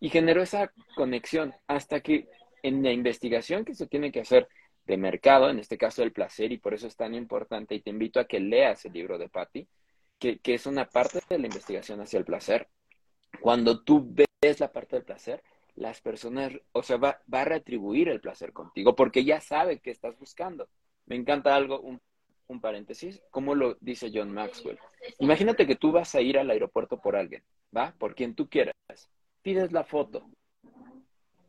y 0.00 0.08
generó 0.08 0.42
esa 0.42 0.72
conexión 0.96 1.54
hasta 1.66 2.00
que 2.00 2.28
en 2.62 2.82
la 2.82 2.92
investigación 2.92 3.64
que 3.64 3.74
se 3.74 3.86
tiene 3.86 4.12
que 4.12 4.20
hacer 4.20 4.48
de 4.86 4.96
mercado, 4.96 5.50
en 5.50 5.58
este 5.58 5.78
caso 5.78 6.02
el 6.02 6.12
placer, 6.12 6.52
y 6.52 6.58
por 6.58 6.74
eso 6.74 6.86
es 6.86 6.96
tan 6.96 7.14
importante, 7.14 7.74
y 7.74 7.80
te 7.80 7.90
invito 7.90 8.18
a 8.18 8.24
que 8.24 8.40
leas 8.40 8.84
el 8.84 8.92
libro 8.92 9.18
de 9.18 9.28
Patty, 9.28 9.68
que, 10.18 10.40
es 10.42 10.66
una 10.66 10.86
parte 10.88 11.20
de 11.28 11.38
la 11.38 11.46
investigación 11.46 12.00
hacia 12.00 12.18
el 12.18 12.24
placer. 12.24 12.68
Cuando 13.40 13.82
tú 13.82 14.06
ves 14.10 14.60
la 14.60 14.72
parte 14.72 14.96
del 14.96 15.04
placer, 15.04 15.42
las 15.76 16.00
personas, 16.00 16.52
o 16.72 16.82
sea, 16.82 16.96
va, 16.96 17.20
va 17.32 17.42
a 17.42 17.44
retribuir 17.44 18.08
el 18.08 18.20
placer 18.20 18.52
contigo, 18.52 18.94
porque 18.94 19.24
ya 19.24 19.40
sabe 19.40 19.78
que 19.78 19.90
estás 19.90 20.18
buscando. 20.18 20.68
Me 21.10 21.16
encanta 21.16 21.54
algo, 21.54 21.80
un, 21.80 22.00
un 22.46 22.60
paréntesis, 22.60 23.20
como 23.30 23.54
lo 23.54 23.76
dice 23.80 24.10
John 24.14 24.32
Maxwell. 24.32 24.78
Imagínate 25.18 25.66
que 25.66 25.76
tú 25.76 25.92
vas 25.92 26.14
a 26.14 26.22
ir 26.22 26.38
al 26.38 26.50
aeropuerto 26.50 26.98
por 26.98 27.16
alguien, 27.16 27.42
¿va? 27.76 27.94
Por 27.98 28.14
quien 28.14 28.34
tú 28.34 28.48
quieras 28.48 28.74
pides 29.42 29.72
la 29.72 29.84
foto. 29.84 30.28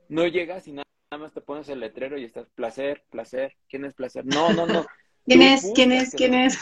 No 0.10 0.28
llegas 0.28 0.68
y 0.68 0.74
nada, 0.74 0.86
más 1.18 1.34
te 1.34 1.42
pones 1.42 1.70
el 1.70 1.80
letrero 1.80 2.18
y 2.18 2.26
estás, 2.26 2.48
placer, 2.56 3.04
placer, 3.10 3.56
¿quién 3.70 3.86
es 3.86 3.94
placer? 3.94 4.26
No, 4.26 4.52
no, 4.54 4.66
no. 4.66 4.86
¿Quién 5.26 5.42
es? 5.44 5.72
¿Quién 5.76 5.92
es? 5.92 6.16
¿Quién 6.16 6.34
es? 6.34 6.60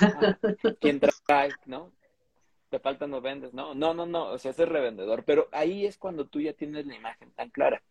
¿Quién 0.82 1.00
trae? 1.00 1.50
¿No? 1.66 1.94
Te 2.70 2.80
falta 2.80 3.08
no 3.08 3.22
vendes, 3.22 3.54
no, 3.54 3.74
no, 3.74 3.96
no, 3.96 4.06
no, 4.06 4.26
o 4.26 4.38
sea, 4.38 4.52
es 4.52 4.58
revendedor, 4.58 5.24
pero 5.24 5.48
ahí 5.52 5.88
es 5.88 5.98
cuando 5.98 6.28
tú 6.28 6.40
ya 6.40 6.54
tienes 6.54 6.86
la 6.86 6.96
imagen 6.96 7.32
tan 7.32 7.50
clara. 7.50 7.82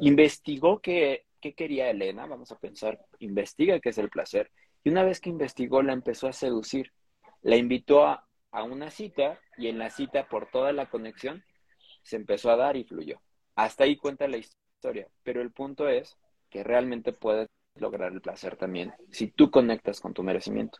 Investigó 0.00 0.80
qué, 0.80 1.24
qué 1.40 1.54
quería 1.54 1.90
Elena, 1.90 2.26
vamos 2.26 2.52
a 2.52 2.58
pensar, 2.58 3.00
investiga 3.18 3.80
qué 3.80 3.90
es 3.90 3.98
el 3.98 4.10
placer, 4.10 4.50
y 4.84 4.90
una 4.90 5.02
vez 5.02 5.20
que 5.20 5.30
investigó 5.30 5.82
la 5.82 5.92
empezó 5.92 6.28
a 6.28 6.32
seducir, 6.32 6.92
la 7.42 7.56
invitó 7.56 8.06
a, 8.06 8.26
a 8.52 8.62
una 8.62 8.90
cita 8.90 9.38
y 9.56 9.68
en 9.68 9.78
la 9.78 9.90
cita 9.90 10.28
por 10.28 10.50
toda 10.50 10.72
la 10.72 10.88
conexión 10.88 11.44
se 12.02 12.16
empezó 12.16 12.50
a 12.50 12.56
dar 12.56 12.76
y 12.76 12.84
fluyó. 12.84 13.20
Hasta 13.54 13.84
ahí 13.84 13.96
cuenta 13.96 14.28
la 14.28 14.38
historia, 14.38 15.08
pero 15.22 15.42
el 15.42 15.50
punto 15.50 15.88
es 15.88 16.16
que 16.48 16.64
realmente 16.64 17.12
puedes 17.12 17.48
lograr 17.74 18.12
el 18.12 18.20
placer 18.20 18.56
también 18.56 18.92
si 19.10 19.28
tú 19.28 19.50
conectas 19.50 20.00
con 20.00 20.14
tu 20.14 20.22
merecimiento. 20.22 20.78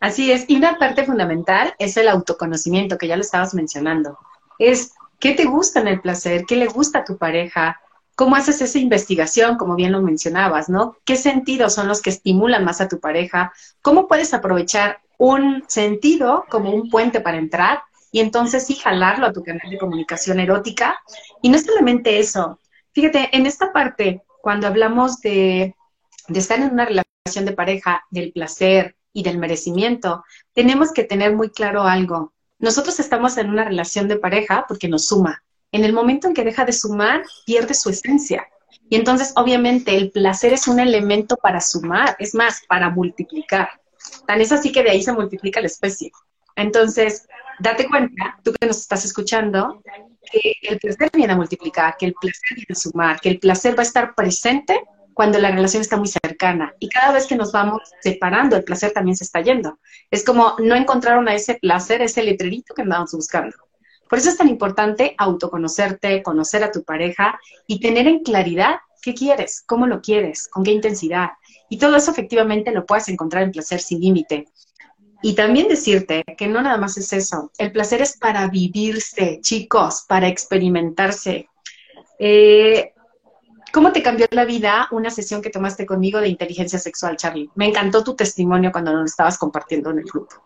Así 0.00 0.30
es, 0.30 0.44
y 0.48 0.56
una 0.56 0.78
parte 0.78 1.04
fundamental 1.04 1.74
es 1.78 1.96
el 1.96 2.08
autoconocimiento, 2.08 2.98
que 2.98 3.08
ya 3.08 3.16
lo 3.16 3.22
estabas 3.22 3.54
mencionando. 3.54 4.18
Es 4.58 4.92
qué 5.18 5.32
te 5.32 5.46
gusta 5.46 5.80
en 5.80 5.88
el 5.88 6.00
placer, 6.00 6.44
qué 6.46 6.56
le 6.56 6.66
gusta 6.66 6.98
a 6.98 7.04
tu 7.04 7.16
pareja, 7.16 7.80
cómo 8.14 8.36
haces 8.36 8.60
esa 8.60 8.78
investigación, 8.78 9.56
como 9.56 9.74
bien 9.74 9.92
lo 9.92 10.02
mencionabas, 10.02 10.68
¿no? 10.68 10.96
¿Qué 11.04 11.16
sentidos 11.16 11.74
son 11.74 11.88
los 11.88 12.02
que 12.02 12.10
estimulan 12.10 12.64
más 12.64 12.80
a 12.80 12.88
tu 12.88 13.00
pareja? 13.00 13.52
¿Cómo 13.82 14.06
puedes 14.08 14.34
aprovechar 14.34 14.98
un 15.18 15.64
sentido 15.68 16.44
como 16.50 16.70
un 16.70 16.90
puente 16.90 17.20
para 17.20 17.38
entrar 17.38 17.82
y 18.14 18.20
entonces 18.20 18.64
sí 18.64 18.76
jalarlo 18.76 19.26
a 19.26 19.32
tu 19.32 19.42
canal 19.42 19.68
de 19.68 19.78
comunicación 19.78 20.38
erótica. 20.38 21.00
Y 21.42 21.48
no 21.48 21.58
solamente 21.58 22.20
eso, 22.20 22.60
fíjate, 22.92 23.36
en 23.36 23.46
esta 23.46 23.72
parte, 23.72 24.22
cuando 24.40 24.68
hablamos 24.68 25.20
de, 25.20 25.74
de 26.28 26.38
estar 26.38 26.60
en 26.60 26.70
una 26.70 26.84
relación 26.84 27.44
de 27.44 27.52
pareja, 27.52 28.04
del 28.10 28.32
placer 28.32 28.94
y 29.12 29.24
del 29.24 29.38
merecimiento, 29.38 30.24
tenemos 30.52 30.92
que 30.92 31.02
tener 31.02 31.34
muy 31.34 31.50
claro 31.50 31.82
algo. 31.82 32.32
Nosotros 32.60 33.00
estamos 33.00 33.36
en 33.36 33.50
una 33.50 33.64
relación 33.64 34.06
de 34.06 34.16
pareja 34.16 34.64
porque 34.68 34.88
nos 34.88 35.06
suma. 35.06 35.42
En 35.74 35.84
el 35.84 35.92
momento 35.92 36.28
en 36.28 36.34
que 36.34 36.44
deja 36.44 36.64
de 36.64 36.72
sumar, 36.72 37.24
pierde 37.44 37.74
su 37.74 37.90
esencia. 37.90 38.46
Y 38.88 38.94
entonces, 38.94 39.32
obviamente, 39.34 39.96
el 39.96 40.12
placer 40.12 40.52
es 40.52 40.68
un 40.68 40.78
elemento 40.78 41.36
para 41.36 41.60
sumar, 41.60 42.14
es 42.20 42.32
más, 42.32 42.62
para 42.68 42.90
multiplicar. 42.90 43.68
Tan 44.24 44.40
es 44.40 44.52
así 44.52 44.70
que 44.70 44.84
de 44.84 44.90
ahí 44.90 45.02
se 45.02 45.12
multiplica 45.12 45.60
la 45.60 45.66
especie. 45.66 46.12
Entonces, 46.54 47.26
date 47.58 47.88
cuenta, 47.88 48.38
tú 48.44 48.52
que 48.52 48.68
nos 48.68 48.78
estás 48.78 49.04
escuchando, 49.04 49.82
que 50.30 50.54
el 50.62 50.78
placer 50.78 51.10
viene 51.12 51.32
a 51.32 51.36
multiplicar, 51.36 51.96
que 51.98 52.06
el 52.06 52.14
placer 52.14 52.54
viene 52.54 52.68
a 52.70 52.74
sumar, 52.76 53.20
que 53.20 53.30
el 53.30 53.40
placer 53.40 53.76
va 53.76 53.80
a 53.80 53.86
estar 53.86 54.14
presente 54.14 54.80
cuando 55.12 55.40
la 55.40 55.50
relación 55.50 55.80
está 55.80 55.96
muy 55.96 56.06
cercana. 56.06 56.72
Y 56.78 56.88
cada 56.88 57.10
vez 57.10 57.26
que 57.26 57.34
nos 57.34 57.50
vamos 57.50 57.82
separando, 58.00 58.54
el 58.54 58.62
placer 58.62 58.92
también 58.92 59.16
se 59.16 59.24
está 59.24 59.40
yendo. 59.40 59.80
Es 60.08 60.24
como 60.24 60.54
no 60.60 60.76
encontraron 60.76 61.26
a 61.26 61.34
ese 61.34 61.56
placer, 61.56 62.00
ese 62.00 62.22
letrerito 62.22 62.74
que 62.74 62.82
andábamos 62.82 63.10
buscando. 63.10 63.56
Por 64.08 64.18
eso 64.18 64.28
es 64.28 64.36
tan 64.36 64.48
importante 64.48 65.14
autoconocerte, 65.18 66.22
conocer 66.22 66.62
a 66.62 66.70
tu 66.70 66.84
pareja 66.84 67.40
y 67.66 67.80
tener 67.80 68.06
en 68.06 68.22
claridad 68.22 68.76
qué 69.02 69.14
quieres, 69.14 69.62
cómo 69.66 69.86
lo 69.86 70.00
quieres, 70.00 70.48
con 70.48 70.64
qué 70.64 70.72
intensidad. 70.72 71.30
Y 71.68 71.78
todo 71.78 71.96
eso 71.96 72.10
efectivamente 72.10 72.72
lo 72.72 72.86
puedes 72.86 73.08
encontrar 73.08 73.42
en 73.42 73.52
placer 73.52 73.80
sin 73.80 74.00
límite. 74.00 74.46
Y 75.22 75.34
también 75.34 75.68
decirte 75.68 76.22
que 76.36 76.46
no 76.46 76.60
nada 76.60 76.76
más 76.76 76.98
es 76.98 77.12
eso, 77.12 77.50
el 77.56 77.72
placer 77.72 78.02
es 78.02 78.18
para 78.18 78.46
vivirse, 78.48 79.40
chicos, 79.40 80.04
para 80.06 80.28
experimentarse. 80.28 81.48
Eh, 82.18 82.92
¿Cómo 83.72 83.90
te 83.90 84.02
cambió 84.02 84.26
la 84.30 84.44
vida 84.44 84.86
una 84.92 85.10
sesión 85.10 85.42
que 85.42 85.50
tomaste 85.50 85.84
conmigo 85.84 86.20
de 86.20 86.28
inteligencia 86.28 86.78
sexual, 86.78 87.16
Charlie? 87.16 87.50
Me 87.54 87.66
encantó 87.66 88.04
tu 88.04 88.14
testimonio 88.14 88.70
cuando 88.70 88.92
nos 88.92 89.10
estabas 89.10 89.36
compartiendo 89.36 89.90
en 89.90 89.98
el 89.98 90.04
grupo. 90.04 90.36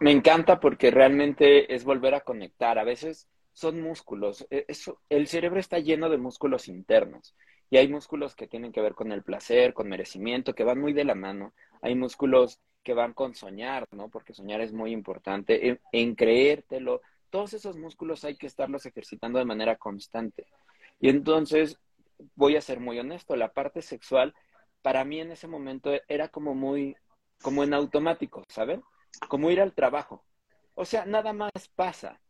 Me 0.00 0.10
encanta 0.10 0.60
porque 0.60 0.90
realmente 0.90 1.74
es 1.74 1.84
volver 1.84 2.14
a 2.14 2.20
conectar. 2.20 2.78
A 2.78 2.84
veces 2.84 3.28
son 3.52 3.80
músculos. 3.80 4.46
E, 4.50 4.66
el 5.08 5.26
cerebro 5.28 5.60
está 5.60 5.78
lleno 5.78 6.10
de 6.10 6.18
músculos 6.18 6.68
internos. 6.68 7.34
Y 7.70 7.78
hay 7.78 7.88
músculos 7.88 8.34
que 8.34 8.46
tienen 8.46 8.72
que 8.72 8.82
ver 8.82 8.94
con 8.94 9.12
el 9.12 9.22
placer, 9.22 9.72
con 9.72 9.88
merecimiento, 9.88 10.54
que 10.54 10.64
van 10.64 10.80
muy 10.80 10.92
de 10.92 11.04
la 11.04 11.14
mano. 11.14 11.54
Hay 11.80 11.94
músculos 11.94 12.60
que 12.82 12.94
van 12.94 13.14
con 13.14 13.34
soñar, 13.34 13.88
¿no? 13.92 14.10
Porque 14.10 14.34
soñar 14.34 14.60
es 14.60 14.72
muy 14.72 14.92
importante, 14.92 15.80
en, 15.92 16.14
creértelo. 16.14 17.00
Todos 17.30 17.54
esos 17.54 17.76
músculos 17.76 18.24
hay 18.24 18.36
que 18.36 18.46
estarlos 18.46 18.86
ejercitando 18.86 19.38
de 19.38 19.46
manera 19.46 19.76
constante. 19.76 20.46
Y 21.00 21.08
entonces, 21.08 21.78
voy 22.36 22.56
a 22.56 22.60
ser 22.60 22.78
muy 22.78 22.98
honesto, 22.98 23.34
la 23.34 23.52
parte 23.52 23.82
sexual 23.82 24.34
para 24.82 25.04
mí 25.04 25.20
en 25.20 25.32
ese 25.32 25.48
momento 25.48 25.90
era 26.08 26.28
como 26.28 26.54
muy, 26.54 26.94
como 27.42 27.64
en 27.64 27.72
automático, 27.72 28.44
¿saben? 28.48 28.82
Como 29.28 29.50
ir 29.50 29.60
al 29.60 29.74
trabajo. 29.74 30.24
O 30.74 30.84
sea, 30.84 31.06
nada 31.06 31.32
más 31.32 31.52
pasa, 31.74 32.20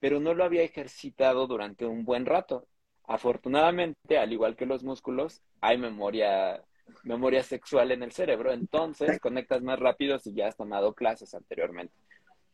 pero 0.00 0.20
no 0.20 0.34
lo 0.34 0.44
había 0.44 0.62
ejercitado 0.62 1.46
durante 1.46 1.86
un 1.86 2.04
buen 2.04 2.26
rato. 2.26 2.66
Afortunadamente, 3.04 4.18
al 4.18 4.32
igual 4.32 4.56
que 4.56 4.66
los 4.66 4.84
músculos, 4.84 5.42
hay 5.60 5.78
memoria 5.78 6.62
memoria 7.04 7.42
sexual 7.42 7.90
en 7.92 8.02
el 8.02 8.12
cerebro, 8.12 8.52
entonces 8.52 9.18
conectas 9.20 9.62
más 9.62 9.78
rápido 9.78 10.18
si 10.18 10.32
ya 10.34 10.48
has 10.48 10.56
tomado 10.56 10.94
clases 10.94 11.34
anteriormente. 11.34 11.94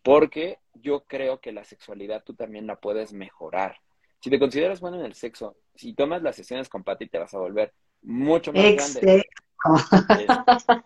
Porque 0.03 0.59
yo 0.75 1.05
creo 1.05 1.41
que 1.41 1.53
la 1.53 1.65
sexualidad 1.65 2.23
tú 2.25 2.35
también 2.35 2.67
la 2.67 2.77
puedes 2.77 3.13
mejorar. 3.13 3.77
Si 4.21 4.31
te 4.31 4.39
consideras 4.39 4.81
bueno 4.81 4.99
en 4.99 5.05
el 5.05 5.15
sexo, 5.15 5.57
si 5.75 5.95
tomas 5.95 6.23
las 6.23 6.37
sesiones 6.37 6.69
con 6.69 6.83
Pati 6.83 7.09
te 7.09 7.19
vas 7.19 7.35
a 7.35 7.39
volver 7.39 7.73
mucho 8.03 8.53
más 8.53 8.65
grande. 8.75 9.27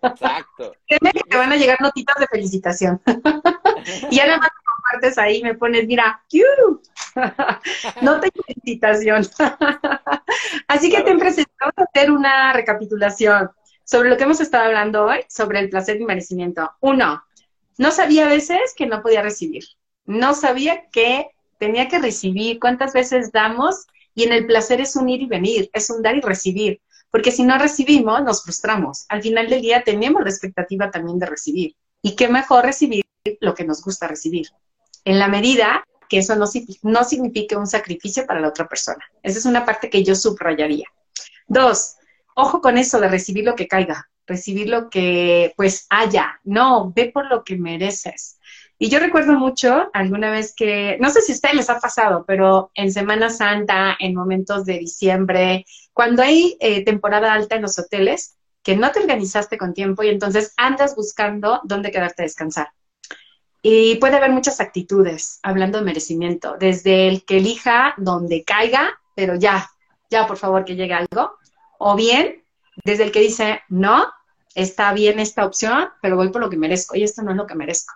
Exacto. 0.02 0.74
te 0.88 1.36
van 1.36 1.52
a 1.52 1.56
llegar 1.56 1.80
notitas 1.80 2.16
de 2.18 2.26
felicitación. 2.26 3.00
y 4.10 4.20
ahora 4.20 4.38
más 4.38 4.50
compartes 4.64 5.18
ahí, 5.18 5.42
me 5.42 5.54
pones, 5.54 5.86
mira, 5.86 6.22
no 8.02 8.20
te 8.20 8.30
felicitación. 8.30 9.26
Así 10.68 10.90
que 10.90 11.02
te 11.02 11.16
presentamos 11.16 11.74
a 11.76 11.82
hacer 11.82 12.10
una 12.10 12.52
recapitulación. 12.52 13.50
sobre 13.84 14.08
lo 14.08 14.16
que 14.16 14.24
hemos 14.24 14.40
estado 14.40 14.64
hablando 14.64 15.04
hoy, 15.04 15.20
sobre 15.28 15.60
el 15.60 15.68
placer 15.68 16.00
y 16.00 16.04
merecimiento. 16.04 16.70
Uno, 16.80 17.22
no 17.78 17.90
sabía 17.90 18.26
a 18.26 18.28
veces 18.28 18.74
que 18.76 18.86
no 18.86 19.02
podía 19.02 19.22
recibir. 19.22 19.64
No 20.04 20.34
sabía 20.34 20.88
que 20.90 21.28
tenía 21.58 21.88
que 21.88 21.98
recibir. 21.98 22.58
¿Cuántas 22.58 22.92
veces 22.92 23.32
damos? 23.32 23.86
Y 24.14 24.24
en 24.24 24.32
el 24.32 24.46
placer 24.46 24.80
es 24.80 24.96
un 24.96 25.08
ir 25.08 25.22
y 25.22 25.26
venir, 25.26 25.70
es 25.72 25.90
un 25.90 26.02
dar 26.02 26.16
y 26.16 26.20
recibir. 26.20 26.80
Porque 27.12 27.30
si 27.30 27.44
no 27.44 27.58
recibimos, 27.58 28.24
nos 28.24 28.42
frustramos. 28.42 29.04
Al 29.08 29.22
final 29.22 29.48
del 29.48 29.62
día 29.62 29.84
tenemos 29.84 30.24
la 30.24 30.30
expectativa 30.30 30.90
también 30.90 31.20
de 31.20 31.26
recibir. 31.26 31.76
Y 32.02 32.16
qué 32.16 32.26
mejor 32.26 32.64
recibir 32.64 33.04
lo 33.40 33.54
que 33.54 33.64
nos 33.64 33.82
gusta 33.82 34.08
recibir. 34.08 34.48
En 35.04 35.20
la 35.20 35.28
medida 35.28 35.84
que 36.08 36.18
eso 36.18 36.34
no, 36.36 36.46
no 36.82 37.04
signifique 37.04 37.54
un 37.54 37.66
sacrificio 37.66 38.26
para 38.26 38.40
la 38.40 38.48
otra 38.48 38.66
persona. 38.66 39.04
Esa 39.22 39.38
es 39.38 39.44
una 39.44 39.64
parte 39.64 39.88
que 39.88 40.02
yo 40.02 40.14
subrayaría. 40.14 40.86
Dos, 41.46 41.96
ojo 42.34 42.60
con 42.60 42.76
eso 42.78 42.98
de 42.98 43.08
recibir 43.08 43.44
lo 43.44 43.54
que 43.54 43.68
caiga, 43.68 44.08
recibir 44.26 44.68
lo 44.68 44.90
que 44.90 45.52
pues 45.56 45.86
haya. 45.90 46.40
No, 46.44 46.92
ve 46.94 47.10
por 47.12 47.26
lo 47.26 47.44
que 47.44 47.56
mereces. 47.56 48.38
Y 48.78 48.88
yo 48.88 48.98
recuerdo 48.98 49.34
mucho 49.38 49.90
alguna 49.92 50.30
vez 50.30 50.54
que, 50.56 50.98
no 51.00 51.08
sé 51.08 51.22
si 51.22 51.32
a 51.32 51.34
ustedes 51.36 51.54
les 51.54 51.70
ha 51.70 51.78
pasado, 51.78 52.24
pero 52.26 52.72
en 52.74 52.92
Semana 52.92 53.30
Santa, 53.30 53.96
en 53.98 54.14
momentos 54.14 54.64
de 54.64 54.78
diciembre, 54.80 55.64
cuando 55.92 56.22
hay 56.22 56.56
eh, 56.60 56.84
temporada 56.84 57.32
alta 57.32 57.56
en 57.56 57.62
los 57.62 57.78
hoteles, 57.78 58.36
que 58.62 58.76
no 58.76 58.90
te 58.92 59.00
organizaste 59.00 59.58
con 59.58 59.74
tiempo 59.74 60.02
y 60.02 60.08
entonces 60.08 60.54
andas 60.56 60.94
buscando 60.94 61.60
dónde 61.64 61.90
quedarte 61.90 62.22
a 62.22 62.24
descansar. 62.24 62.68
Y 63.60 63.96
puede 63.96 64.16
haber 64.16 64.30
muchas 64.30 64.60
actitudes, 64.60 65.38
hablando 65.42 65.78
de 65.78 65.84
merecimiento, 65.84 66.56
desde 66.58 67.08
el 67.08 67.24
que 67.24 67.38
elija 67.38 67.94
donde 67.96 68.44
caiga, 68.44 69.00
pero 69.14 69.36
ya, 69.36 69.70
ya 70.10 70.26
por 70.26 70.36
favor 70.36 70.64
que 70.64 70.74
llegue 70.74 70.94
algo, 70.94 71.36
o 71.78 71.94
bien 71.94 72.42
desde 72.84 73.04
el 73.04 73.12
que 73.12 73.20
dice, 73.20 73.60
no, 73.68 74.06
está 74.54 74.92
bien 74.92 75.20
esta 75.20 75.44
opción, 75.44 75.88
pero 76.00 76.16
voy 76.16 76.30
por 76.30 76.40
lo 76.40 76.50
que 76.50 76.56
merezco 76.56 76.96
y 76.96 77.02
esto 77.02 77.22
no 77.22 77.30
es 77.30 77.36
lo 77.36 77.46
que 77.46 77.54
merezco. 77.54 77.94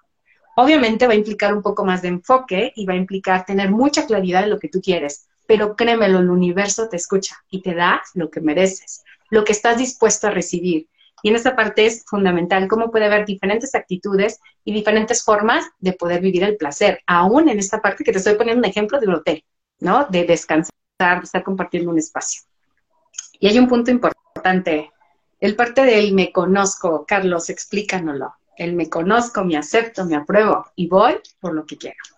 Obviamente 0.57 1.07
va 1.07 1.13
a 1.13 1.17
implicar 1.17 1.55
un 1.55 1.63
poco 1.63 1.85
más 1.85 2.03
de 2.03 2.09
enfoque 2.09 2.73
y 2.77 2.87
va 2.87 2.95
a 2.95 2.97
implicar 2.97 3.45
tener 3.45 3.71
mucha 3.71 4.07
claridad 4.07 4.43
de 4.43 4.49
lo 4.49 4.59
que 4.59 4.69
tú 4.69 4.81
quieres, 4.81 5.29
pero 5.47 5.77
créemelo, 5.77 6.19
el 6.19 6.31
universo 6.31 6.89
te 6.89 6.97
escucha 6.97 7.37
y 7.51 7.63
te 7.63 7.75
da 7.75 8.03
lo 8.15 8.31
que 8.31 8.41
mereces, 8.41 9.05
lo 9.31 9.45
que 9.45 9.53
estás 9.53 9.79
dispuesto 9.79 10.27
a 10.27 10.31
recibir. 10.31 10.89
Y 11.23 11.31
en 11.31 11.37
esta 11.37 11.57
parte 11.57 11.87
es 11.87 12.05
fundamental 12.07 12.69
cómo 12.69 12.91
puede 12.91 13.07
haber 13.07 13.25
diferentes 13.25 13.75
actitudes 13.75 14.41
y 14.65 14.73
diferentes 14.73 15.25
formas 15.25 15.67
de 15.79 15.93
poder 15.93 16.21
vivir 16.21 16.45
el 16.45 16.57
placer, 16.57 17.01
aún 17.07 17.49
en 17.49 17.59
esta 17.59 17.81
parte 17.81 18.05
que 18.05 18.13
te 18.13 18.19
estoy 18.19 18.35
poniendo 18.35 18.61
un 18.61 18.71
ejemplo 18.71 19.01
de 19.01 19.07
un 19.07 19.15
hotel, 19.15 19.45
¿no? 19.81 20.07
De 20.07 20.25
descansar, 20.25 20.73
de 20.99 21.25
estar 21.25 21.43
compartiendo 21.43 21.91
un 21.91 21.99
espacio. 21.99 22.43
Y 23.41 23.49
hay 23.49 23.59
un 23.59 23.69
punto 23.69 23.91
importante, 23.91 24.91
el 25.41 25.57
parte 25.57 25.85
del 25.85 26.13
me 26.13 26.33
conozco, 26.33 27.05
Carlos, 27.07 27.51
explícanoslo 27.51 28.35
el 28.57 28.75
me 28.75 28.89
conozco, 28.89 29.45
me 29.45 29.57
acepto, 29.57 30.05
me 30.05 30.17
apruebo 30.17 30.67
y 30.75 30.89
voy 30.89 31.17
por 31.41 31.55
lo 31.55 31.67
que 31.67 31.77
quiero. 31.77 32.16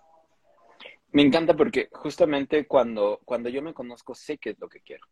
Me 1.13 1.23
encanta 1.23 1.55
porque 1.55 1.89
justamente 1.93 2.67
cuando, 2.67 3.21
cuando 3.25 3.49
yo 3.49 3.63
me 3.63 3.75
conozco 3.75 4.15
sé 4.15 4.39
qué 4.39 4.51
es 4.51 4.59
lo 4.59 4.69
que 4.69 4.81
quiero. 4.81 5.07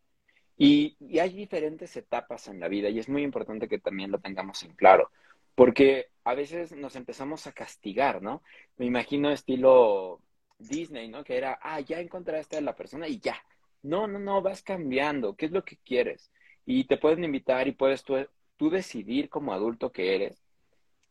Y, 0.59 0.97
hay 1.19 1.31
diferentes 1.33 1.97
etapas 1.97 2.49
en 2.49 2.61
la 2.61 2.69
vida 2.69 2.89
y 2.89 2.99
es 2.99 3.09
muy 3.09 3.23
importante 3.23 3.69
que 3.69 3.79
también 3.79 4.11
lo 4.11 4.19
tengamos 4.19 4.63
en 4.63 4.75
claro, 4.75 5.11
porque 5.55 6.09
a 6.25 6.35
veces 6.35 6.73
nos 6.73 6.97
empezamos 6.97 7.47
a 7.47 7.53
castigar, 7.53 8.23
¿no? 8.23 8.43
Me 8.79 8.87
imagino 8.87 9.31
estilo 9.31 10.21
Disney, 10.59 11.09
¿no? 11.09 11.25
Que 11.25 11.37
era, 11.37 11.59
ah, 11.63 11.81
ya 11.81 12.01
encontraste 12.01 12.57
a 12.57 12.61
la 12.63 12.75
persona 12.75 13.09
y 13.09 13.19
ya. 13.21 13.37
No, 13.83 14.07
no, 14.07 14.19
no, 14.19 14.43
vas 14.43 14.63
cambiando. 14.63 15.37
¿Qué 15.37 15.47
es 15.47 15.53
lo 15.53 15.65
que 15.65 15.77
quieres? 15.79 16.33
Y 16.65 16.85
te 16.85 16.99
pueden 16.99 17.25
invitar 17.25 17.69
y 17.69 17.73
puedes 17.73 18.03
tú, 18.03 18.17
tú 18.57 18.71
decidir 18.71 19.29
como 19.29 19.53
adulto 19.53 19.93
que 19.93 20.15
eres 20.15 20.46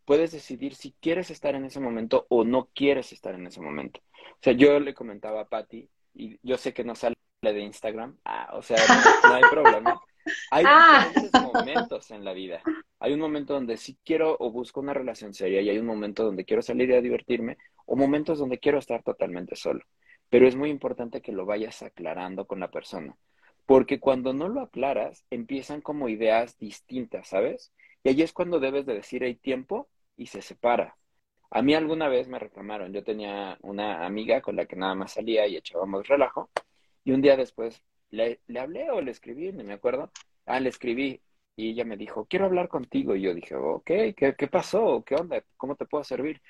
puedes 0.05 0.31
decidir 0.31 0.75
si 0.75 0.93
quieres 1.01 1.31
estar 1.31 1.55
en 1.55 1.65
ese 1.65 1.79
momento 1.79 2.25
o 2.29 2.43
no 2.43 2.69
quieres 2.73 3.11
estar 3.11 3.35
en 3.35 3.47
ese 3.47 3.59
momento. 3.59 3.99
O 4.33 4.37
sea, 4.41 4.53
yo 4.53 4.79
le 4.79 4.93
comentaba 4.93 5.41
a 5.41 5.49
Patty, 5.49 5.89
y 6.13 6.39
yo 6.43 6.57
sé 6.57 6.73
que 6.73 6.83
no 6.83 6.95
sale 6.95 7.15
de 7.41 7.59
Instagram, 7.59 8.17
ah, 8.25 8.51
o 8.53 8.61
sea, 8.61 8.77
no, 9.23 9.33
hay 9.33 9.43
problema. 9.51 9.99
Hay 10.49 10.63
ah. 10.67 11.05
diferentes 11.07 11.39
momentos 11.39 12.09
en 12.09 12.25
la 12.25 12.33
vida. 12.33 12.59
Hay 12.99 13.13
un 13.13 13.19
momento 13.19 13.53
donde 13.53 13.77
sí 13.77 13.95
quiero 14.03 14.35
o 14.39 14.49
busco 14.49 14.79
una 14.79 14.91
relación 14.91 15.35
seria 15.35 15.61
y 15.61 15.69
hay 15.69 15.77
un 15.77 15.85
momento 15.85 16.23
donde 16.23 16.45
quiero 16.45 16.63
salir 16.63 16.91
a 16.95 17.01
divertirme 17.01 17.57
o 17.85 17.95
momentos 17.95 18.39
donde 18.39 18.57
quiero 18.57 18.79
estar 18.79 19.03
totalmente 19.03 19.55
solo. 19.55 19.81
Pero 20.31 20.47
es 20.47 20.55
muy 20.55 20.71
importante 20.71 21.21
que 21.21 21.31
lo 21.31 21.45
vayas 21.45 21.83
aclarando 21.83 22.47
con 22.47 22.59
la 22.59 22.71
persona, 22.71 23.15
porque 23.67 23.99
cuando 23.99 24.33
no 24.33 24.49
lo 24.49 24.61
aclaras, 24.61 25.23
empiezan 25.29 25.81
como 25.81 26.09
ideas 26.09 26.57
distintas, 26.57 27.27
¿sabes? 27.27 27.71
Y 28.03 28.09
ahí 28.09 28.23
es 28.23 28.33
cuando 28.33 28.59
debes 28.59 28.87
de 28.87 28.95
decir, 28.95 29.23
hay 29.23 29.35
tiempo 29.35 29.87
y 30.17 30.28
se 30.28 30.41
separa. 30.41 30.97
A 31.51 31.62
mí 31.62 31.73
alguna 31.73 32.10
vez 32.10 32.28
me 32.28 32.39
reclamaron, 32.39 32.91
yo 32.93 33.04
tenía 33.04 33.58
una 33.62 34.06
amiga 34.06 34.41
con 34.41 34.56
la 34.56 34.65
que 34.65 34.75
nada 34.75 34.95
más 34.95 35.13
salía 35.13 35.47
y 35.47 35.58
echábamos 35.58 36.08
relajo, 36.08 36.49
y 37.04 37.12
un 37.12 37.21
día 37.21 37.38
después 37.38 37.82
le, 38.10 38.41
le 38.47 38.60
hablé 38.60 38.89
o 38.91 39.01
le 39.01 39.12
escribí, 39.12 39.51
no 39.51 39.63
me 39.63 39.73
acuerdo, 39.73 40.12
ah, 40.45 40.60
le 40.60 40.69
escribí, 40.69 41.21
y 41.56 41.71
ella 41.71 41.86
me 41.86 41.97
dijo, 41.97 42.25
quiero 42.25 42.45
hablar 42.45 42.67
contigo, 42.67 43.15
y 43.15 43.21
yo 43.21 43.34
dije, 43.34 43.56
ok, 43.56 43.86
¿qué, 43.86 44.36
qué 44.38 44.47
pasó? 44.47 45.04
¿Qué 45.06 45.15
onda? 45.15 45.43
¿Cómo 45.58 45.75
te 45.75 45.86
puedo 45.86 46.04
servir? 46.04 46.41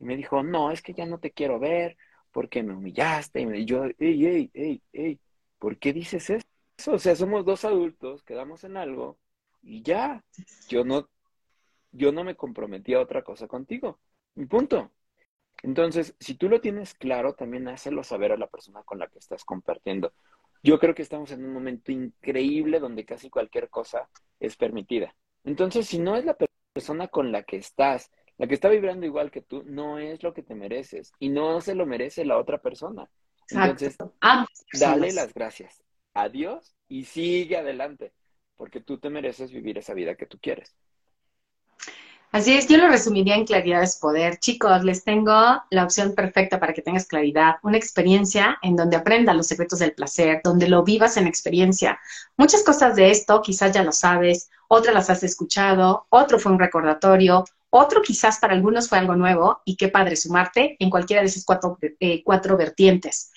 Y 0.00 0.04
me 0.04 0.16
dijo, 0.16 0.42
no, 0.42 0.70
es 0.70 0.82
que 0.82 0.94
ya 0.94 1.06
no 1.06 1.18
te 1.20 1.30
quiero 1.32 1.58
ver, 1.60 1.96
porque 2.32 2.62
me 2.62 2.74
humillaste, 2.74 3.42
y 3.42 3.64
yo, 3.64 3.84
ey, 3.84 4.26
ey, 4.26 4.50
ey, 4.54 4.82
ey, 4.92 5.20
¿por 5.58 5.78
qué 5.78 5.92
dices 5.92 6.30
eso? 6.30 6.46
O 6.92 6.98
sea, 6.98 7.14
somos 7.16 7.44
dos 7.44 7.64
adultos, 7.64 8.22
quedamos 8.22 8.64
en 8.64 8.76
algo, 8.76 9.18
y 9.62 9.82
ya, 9.82 10.24
yo 10.68 10.84
no 10.84 11.08
yo 11.92 12.12
no 12.12 12.24
me 12.24 12.36
comprometí 12.36 12.94
a 12.94 13.00
otra 13.00 13.22
cosa 13.22 13.46
contigo. 13.46 14.00
Mi 14.34 14.46
punto. 14.46 14.92
Entonces, 15.62 16.14
si 16.20 16.34
tú 16.34 16.48
lo 16.48 16.60
tienes 16.60 16.94
claro, 16.94 17.34
también 17.34 17.68
hácelo 17.68 18.04
saber 18.04 18.32
a 18.32 18.36
la 18.36 18.46
persona 18.46 18.82
con 18.84 18.98
la 18.98 19.08
que 19.08 19.18
estás 19.18 19.44
compartiendo. 19.44 20.12
Yo 20.62 20.78
creo 20.78 20.94
que 20.94 21.02
estamos 21.02 21.30
en 21.32 21.44
un 21.44 21.52
momento 21.52 21.92
increíble 21.92 22.80
donde 22.80 23.04
casi 23.04 23.30
cualquier 23.30 23.68
cosa 23.68 24.08
es 24.40 24.56
permitida. 24.56 25.14
Entonces, 25.44 25.86
si 25.86 25.98
no 25.98 26.16
es 26.16 26.24
la 26.24 26.36
persona 26.72 27.08
con 27.08 27.32
la 27.32 27.42
que 27.42 27.56
estás, 27.56 28.10
la 28.36 28.46
que 28.46 28.54
está 28.54 28.68
vibrando 28.68 29.06
igual 29.06 29.30
que 29.30 29.42
tú, 29.42 29.64
no 29.64 29.98
es 29.98 30.22
lo 30.22 30.32
que 30.32 30.42
te 30.42 30.54
mereces 30.54 31.12
y 31.18 31.28
no 31.28 31.60
se 31.60 31.74
lo 31.74 31.86
merece 31.86 32.24
la 32.24 32.38
otra 32.38 32.58
persona. 32.58 33.10
Entonces, 33.50 33.96
dale 34.72 35.12
las 35.12 35.32
gracias 35.32 35.82
a 36.14 36.28
Dios 36.28 36.74
y 36.88 37.04
sigue 37.04 37.56
adelante, 37.56 38.12
porque 38.56 38.80
tú 38.80 38.98
te 38.98 39.10
mereces 39.10 39.52
vivir 39.52 39.78
esa 39.78 39.94
vida 39.94 40.16
que 40.16 40.26
tú 40.26 40.38
quieres. 40.40 40.76
Así 42.30 42.54
es, 42.54 42.68
yo 42.68 42.76
lo 42.76 42.88
resumiría 42.88 43.36
en 43.36 43.46
claridad 43.46 43.82
es 43.82 43.96
poder. 43.96 44.38
Chicos, 44.38 44.84
les 44.84 45.02
tengo 45.02 45.32
la 45.70 45.84
opción 45.84 46.14
perfecta 46.14 46.60
para 46.60 46.74
que 46.74 46.82
tengas 46.82 47.06
claridad, 47.06 47.56
una 47.62 47.78
experiencia 47.78 48.58
en 48.60 48.76
donde 48.76 48.96
aprendas 48.96 49.34
los 49.34 49.46
secretos 49.46 49.78
del 49.78 49.92
placer, 49.94 50.42
donde 50.44 50.68
lo 50.68 50.84
vivas 50.84 51.16
en 51.16 51.26
experiencia. 51.26 51.98
Muchas 52.36 52.62
cosas 52.62 52.96
de 52.96 53.10
esto 53.10 53.40
quizás 53.40 53.72
ya 53.72 53.82
lo 53.82 53.92
sabes, 53.92 54.50
otras 54.68 54.94
las 54.94 55.08
has 55.08 55.22
escuchado, 55.22 56.06
otro 56.10 56.38
fue 56.38 56.52
un 56.52 56.58
recordatorio, 56.58 57.44
otro 57.70 58.02
quizás 58.02 58.38
para 58.38 58.52
algunos 58.52 58.90
fue 58.90 58.98
algo 58.98 59.16
nuevo 59.16 59.62
y 59.64 59.76
qué 59.76 59.88
padre 59.88 60.14
sumarte 60.14 60.76
en 60.78 60.90
cualquiera 60.90 61.22
de 61.22 61.28
esas 61.28 61.46
cuatro, 61.46 61.78
eh, 61.80 62.22
cuatro 62.22 62.58
vertientes. 62.58 63.32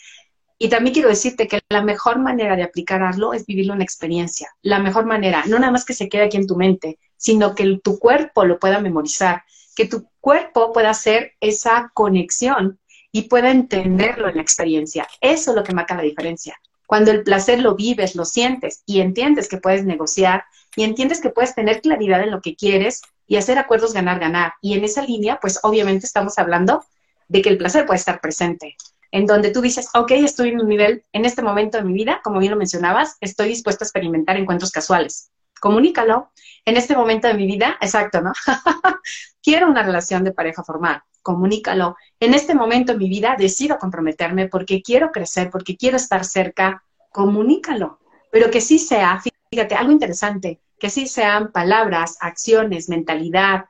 Y 0.58 0.68
también 0.68 0.94
quiero 0.94 1.08
decirte 1.08 1.48
que 1.48 1.62
la 1.70 1.82
mejor 1.82 2.20
manera 2.20 2.58
de 2.58 2.64
aplicarlo 2.64 3.34
es 3.34 3.46
vivirlo 3.46 3.74
en 3.74 3.82
experiencia. 3.82 4.50
La 4.62 4.80
mejor 4.80 5.06
manera, 5.06 5.44
no 5.48 5.58
nada 5.58 5.72
más 5.72 5.86
que 5.86 5.94
se 5.94 6.10
quede 6.10 6.24
aquí 6.24 6.38
en 6.38 6.46
tu 6.46 6.58
mente, 6.58 7.00
sino 7.22 7.54
que 7.54 7.80
tu 7.84 8.00
cuerpo 8.00 8.46
lo 8.46 8.58
pueda 8.58 8.80
memorizar, 8.80 9.44
que 9.76 9.86
tu 9.86 10.10
cuerpo 10.20 10.74
pueda 10.74 10.90
hacer 10.90 11.34
esa 11.40 11.92
conexión 11.94 12.80
y 13.12 13.24
pueda 13.24 13.52
entenderlo 13.52 14.28
en 14.28 14.38
la 14.38 14.42
experiencia. 14.42 15.08
Eso 15.22 15.52
es 15.52 15.56
lo 15.56 15.64
que 15.64 15.74
marca 15.74 15.96
la 15.96 16.02
diferencia. 16.02 16.60
Cuando 16.88 17.12
el 17.12 17.24
placer 17.24 17.60
lo 17.60 17.76
vives, 17.76 18.16
lo 18.16 18.26
sientes 18.26 18.82
y 18.88 19.02
entiendes 19.02 19.48
que 19.48 19.58
puedes 19.58 19.86
negociar 19.86 20.46
y 20.76 20.84
entiendes 20.84 21.22
que 21.22 21.30
puedes 21.30 21.54
tener 21.54 21.82
claridad 21.82 22.24
en 22.24 22.32
lo 22.32 22.42
que 22.42 22.56
quieres 22.56 23.04
y 23.28 23.38
hacer 23.38 23.60
acuerdos 23.60 23.94
ganar-ganar. 23.94 24.54
Y 24.60 24.74
en 24.74 24.84
esa 24.84 25.04
línea, 25.04 25.40
pues 25.40 25.60
obviamente 25.62 26.08
estamos 26.08 26.40
hablando 26.40 26.84
de 27.28 27.44
que 27.44 27.50
el 27.50 27.60
placer 27.60 27.86
puede 27.86 28.00
estar 28.00 28.20
presente 28.20 28.76
en 29.12 29.26
donde 29.28 29.52
tú 29.52 29.62
dices, 29.62 29.90
ok, 29.94 30.12
estoy 30.12 30.50
en 30.50 30.62
un 30.62 30.70
nivel, 30.70 31.04
en 31.12 31.26
este 31.26 31.42
momento 31.42 31.78
de 31.78 31.84
mi 31.84 31.94
vida, 31.94 32.22
como 32.24 32.40
bien 32.40 32.52
lo 32.52 32.58
mencionabas, 32.58 33.18
estoy 33.20 33.50
dispuesto 33.50 33.84
a 33.84 33.88
experimentar 33.88 34.38
encuentros 34.38 34.72
casuales. 34.72 35.30
Comunícalo. 35.62 36.32
En 36.66 36.76
este 36.76 36.96
momento 36.96 37.28
de 37.28 37.36
mi 37.36 37.46
vida, 37.46 37.78
exacto, 37.80 38.20
¿no? 38.20 38.34
Quiero 39.44 39.68
una 39.68 39.84
relación 39.84 40.24
de 40.24 40.34
pareja 40.34 40.64
formal. 40.64 41.04
Comunícalo. 41.22 41.96
En 42.20 42.34
este 42.34 42.56
momento 42.56 42.94
de 42.94 42.98
mi 42.98 43.08
vida 43.08 43.36
decido 43.38 43.78
comprometerme 43.78 44.48
porque 44.48 44.82
quiero 44.82 45.12
crecer, 45.12 45.52
porque 45.52 45.78
quiero 45.78 45.98
estar 45.98 46.26
cerca. 46.26 46.84
Comunícalo. 47.12 48.00
Pero 48.32 48.50
que 48.50 48.60
sí 48.60 48.80
sea, 48.80 49.22
fíjate, 49.52 49.76
algo 49.76 49.92
interesante, 49.92 50.62
que 50.80 50.90
sí 50.90 51.06
sean 51.06 51.52
palabras, 51.52 52.18
acciones, 52.22 52.90
mentalidad 52.90 53.66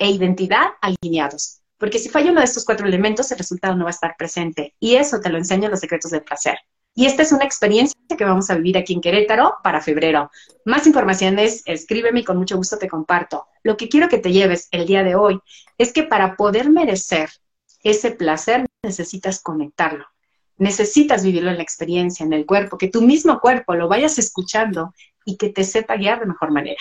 e 0.00 0.10
identidad 0.10 0.70
alineados. 0.80 1.60
Porque 1.78 2.00
si 2.00 2.08
falla 2.08 2.32
uno 2.32 2.40
de 2.40 2.46
estos 2.46 2.64
cuatro 2.64 2.88
elementos, 2.88 3.30
el 3.30 3.38
resultado 3.38 3.76
no 3.76 3.84
va 3.84 3.90
a 3.90 3.98
estar 3.98 4.16
presente. 4.18 4.74
Y 4.80 4.96
eso 4.96 5.20
te 5.20 5.30
lo 5.30 5.38
enseño 5.38 5.66
en 5.66 5.70
los 5.70 5.80
secretos 5.80 6.10
del 6.10 6.24
placer. 6.24 6.58
Y 6.98 7.04
esta 7.04 7.22
es 7.22 7.30
una 7.30 7.44
experiencia 7.44 7.94
que 8.16 8.24
vamos 8.24 8.48
a 8.48 8.54
vivir 8.54 8.78
aquí 8.78 8.94
en 8.94 9.02
Querétaro 9.02 9.56
para 9.62 9.82
febrero. 9.82 10.30
Más 10.64 10.86
informaciones, 10.86 11.62
escríbeme 11.66 12.20
y 12.20 12.24
con 12.24 12.38
mucho 12.38 12.56
gusto 12.56 12.78
te 12.78 12.88
comparto. 12.88 13.46
Lo 13.62 13.76
que 13.76 13.90
quiero 13.90 14.08
que 14.08 14.16
te 14.16 14.32
lleves 14.32 14.68
el 14.70 14.86
día 14.86 15.04
de 15.04 15.14
hoy 15.14 15.38
es 15.76 15.92
que 15.92 16.04
para 16.04 16.36
poder 16.36 16.70
merecer 16.70 17.28
ese 17.82 18.12
placer 18.12 18.64
necesitas 18.82 19.42
conectarlo. 19.42 20.06
Necesitas 20.56 21.22
vivirlo 21.22 21.50
en 21.50 21.58
la 21.58 21.62
experiencia, 21.62 22.24
en 22.24 22.32
el 22.32 22.46
cuerpo, 22.46 22.78
que 22.78 22.88
tu 22.88 23.02
mismo 23.02 23.40
cuerpo 23.40 23.74
lo 23.74 23.88
vayas 23.88 24.18
escuchando 24.18 24.94
y 25.26 25.36
que 25.36 25.50
te 25.50 25.64
sepa 25.64 25.96
guiar 25.96 26.20
de 26.20 26.26
mejor 26.26 26.50
manera. 26.50 26.80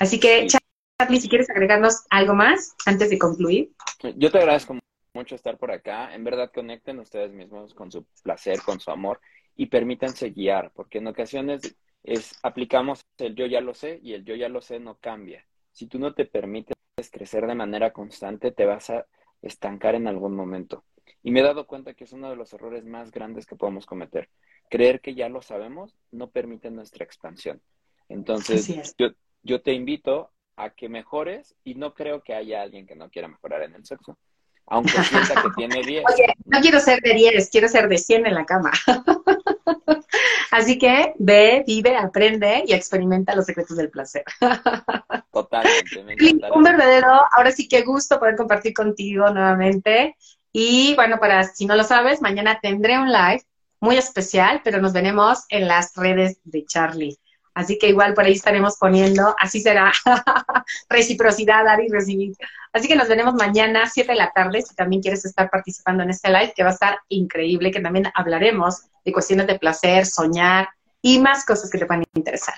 Así 0.00 0.18
que, 0.18 0.46
Charlie, 0.46 1.20
si 1.20 1.28
quieres 1.28 1.50
agregarnos 1.50 2.04
algo 2.08 2.34
más 2.34 2.74
antes 2.86 3.10
de 3.10 3.18
concluir. 3.18 3.70
Yo 4.16 4.30
te 4.30 4.38
agradezco 4.38 4.78
mucho 5.14 5.34
estar 5.34 5.56
por 5.56 5.70
acá. 5.70 6.14
En 6.14 6.24
verdad, 6.24 6.50
conecten 6.52 6.98
ustedes 6.98 7.32
mismos 7.32 7.74
con 7.74 7.90
su 7.90 8.04
placer, 8.22 8.60
con 8.62 8.80
su 8.80 8.90
amor 8.90 9.20
y 9.56 9.66
permítanse 9.66 10.30
guiar, 10.30 10.72
porque 10.74 10.98
en 10.98 11.06
ocasiones 11.06 11.76
es 12.02 12.38
aplicamos 12.42 13.00
el 13.18 13.34
yo 13.34 13.46
ya 13.46 13.60
lo 13.60 13.72
sé 13.72 14.00
y 14.02 14.12
el 14.12 14.24
yo 14.24 14.34
ya 14.34 14.48
lo 14.48 14.60
sé 14.60 14.80
no 14.80 14.98
cambia. 14.98 15.46
Si 15.72 15.86
tú 15.86 15.98
no 15.98 16.14
te 16.14 16.26
permites 16.26 16.76
crecer 17.10 17.46
de 17.46 17.54
manera 17.54 17.92
constante, 17.92 18.52
te 18.52 18.66
vas 18.66 18.90
a 18.90 19.06
estancar 19.42 19.94
en 19.94 20.06
algún 20.06 20.34
momento. 20.34 20.84
Y 21.22 21.30
me 21.30 21.40
he 21.40 21.42
dado 21.42 21.66
cuenta 21.66 21.94
que 21.94 22.04
es 22.04 22.12
uno 22.12 22.30
de 22.30 22.36
los 22.36 22.52
errores 22.52 22.84
más 22.84 23.10
grandes 23.10 23.46
que 23.46 23.56
podemos 23.56 23.86
cometer. 23.86 24.28
Creer 24.68 25.00
que 25.00 25.14
ya 25.14 25.28
lo 25.28 25.42
sabemos 25.42 25.96
no 26.10 26.30
permite 26.30 26.70
nuestra 26.70 27.04
expansión. 27.04 27.60
Entonces, 28.08 28.94
yo, 28.98 29.08
yo 29.42 29.62
te 29.62 29.72
invito 29.72 30.30
a 30.56 30.70
que 30.70 30.88
mejores 30.88 31.56
y 31.64 31.74
no 31.74 31.94
creo 31.94 32.22
que 32.22 32.34
haya 32.34 32.62
alguien 32.62 32.86
que 32.86 32.94
no 32.94 33.10
quiera 33.10 33.28
mejorar 33.28 33.62
en 33.62 33.74
el 33.74 33.84
sexo 33.84 34.18
aunque 34.66 34.92
sienta 35.04 35.42
que 35.42 35.50
tiene 35.56 35.82
10. 35.82 36.04
Oye, 36.12 36.34
no 36.44 36.60
quiero 36.60 36.80
ser 36.80 37.00
de 37.00 37.14
10, 37.14 37.50
quiero 37.50 37.68
ser 37.68 37.88
de 37.88 37.98
100 37.98 38.26
en 38.26 38.34
la 38.34 38.44
cama. 38.44 38.72
Así 40.50 40.78
que 40.78 41.14
ve, 41.18 41.64
vive, 41.66 41.96
aprende 41.96 42.62
y 42.66 42.72
experimenta 42.72 43.34
los 43.34 43.46
secretos 43.46 43.76
del 43.76 43.90
placer. 43.90 44.24
Totalmente. 45.32 46.04
Me 46.04 46.14
Un 46.54 46.62
verdadero, 46.62 47.08
ahora 47.32 47.50
sí 47.50 47.66
que 47.66 47.82
gusto 47.82 48.20
poder 48.20 48.36
compartir 48.36 48.72
contigo 48.72 49.28
nuevamente. 49.30 50.16
Y 50.52 50.94
bueno, 50.94 51.18
para 51.18 51.42
si 51.42 51.66
no 51.66 51.74
lo 51.74 51.82
sabes, 51.82 52.22
mañana 52.22 52.60
tendré 52.62 52.98
un 52.98 53.10
live 53.10 53.42
muy 53.80 53.96
especial, 53.96 54.60
pero 54.62 54.80
nos 54.80 54.92
veremos 54.92 55.44
en 55.48 55.66
las 55.66 55.94
redes 55.96 56.38
de 56.44 56.64
Charlie. 56.64 57.18
Así 57.54 57.78
que 57.78 57.88
igual 57.88 58.14
por 58.14 58.24
ahí 58.24 58.32
estaremos 58.32 58.76
poniendo, 58.76 59.34
así 59.38 59.60
será, 59.60 59.92
reciprocidad, 60.88 61.64
dar 61.64 61.80
y 61.80 61.88
recibir. 61.88 62.36
Así 62.72 62.88
que 62.88 62.96
nos 62.96 63.08
veremos 63.08 63.34
mañana, 63.34 63.88
7 63.88 64.10
de 64.10 64.18
la 64.18 64.32
tarde, 64.32 64.60
si 64.62 64.74
también 64.74 65.00
quieres 65.00 65.24
estar 65.24 65.48
participando 65.48 66.02
en 66.02 66.10
este 66.10 66.30
live, 66.30 66.52
que 66.56 66.64
va 66.64 66.70
a 66.70 66.72
estar 66.72 66.98
increíble, 67.08 67.70
que 67.70 67.80
también 67.80 68.10
hablaremos 68.14 68.86
de 69.04 69.12
cuestiones 69.12 69.46
de 69.46 69.58
placer, 69.58 70.04
soñar 70.06 70.68
y 71.00 71.20
más 71.20 71.44
cosas 71.44 71.70
que 71.70 71.78
te 71.78 71.84
van 71.84 72.00
a 72.00 72.04
interesar. 72.14 72.54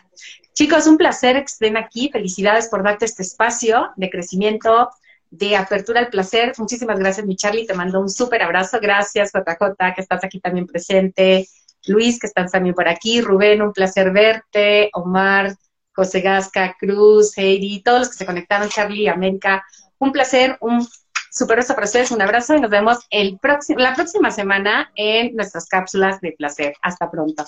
Chicos, 0.55 0.87
un 0.87 0.97
placer 0.97 1.37
que 1.37 1.45
estén 1.45 1.77
aquí. 1.77 2.09
Felicidades 2.11 2.69
por 2.69 2.83
darte 2.83 3.05
este 3.05 3.23
espacio 3.23 3.91
de 3.97 4.09
crecimiento, 4.09 4.89
de 5.31 5.57
apertura 5.57 6.01
al 6.01 6.09
placer. 6.09 6.55
Muchísimas 6.57 6.99
gracias, 6.99 7.27
mi 7.27 7.37
Charlie. 7.37 7.67
Te 7.67 7.75
mando 7.75 8.01
un 8.01 8.09
súper 8.09 8.43
abrazo. 8.43 8.79
Gracias, 8.81 9.33
JJ, 9.35 9.95
que 9.95 10.01
estás 10.01 10.25
aquí 10.25 10.41
también 10.41 10.67
presente. 10.67 11.47
Luis, 11.87 12.19
que 12.19 12.27
están 12.27 12.49
también 12.49 12.75
por 12.75 12.89
aquí, 12.89 13.21
Rubén, 13.21 13.63
un 13.63 13.73
placer 13.73 14.13
verte, 14.13 14.91
Omar, 14.93 15.55
José 15.95 16.21
Gasca, 16.21 16.77
Cruz, 16.79 17.37
Heidi, 17.39 17.83
todos 17.83 18.01
los 18.01 18.09
que 18.11 18.17
se 18.17 18.27
conectaron, 18.27 18.69
Charlie, 18.69 19.09
América, 19.09 19.65
un 19.99 20.13
placer, 20.13 20.59
un 20.61 20.87
super 21.31 21.57
beso 21.57 21.75
para 21.75 21.87
ustedes, 21.87 22.11
un 22.11 22.23
abrazo 22.23 22.55
y 22.55 22.61
nos 22.61 22.71
vemos 22.71 22.99
el 23.11 23.39
próximo, 23.39 23.81
la 23.81 23.95
próxima 23.95 24.31
semana 24.31 24.91
en 24.95 25.35
nuestras 25.35 25.69
cápsulas 25.69 26.21
de 26.21 26.33
placer. 26.33 26.75
Hasta 26.83 27.11
pronto. 27.11 27.45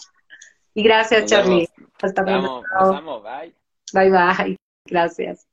Y 0.74 0.82
gracias, 0.82 1.26
Charlie. 1.26 1.68
Hasta 2.00 2.24
pronto. 2.24 2.62
bye. 3.22 3.54
Bye, 3.92 4.10
bye. 4.10 4.56
Gracias. 4.84 5.47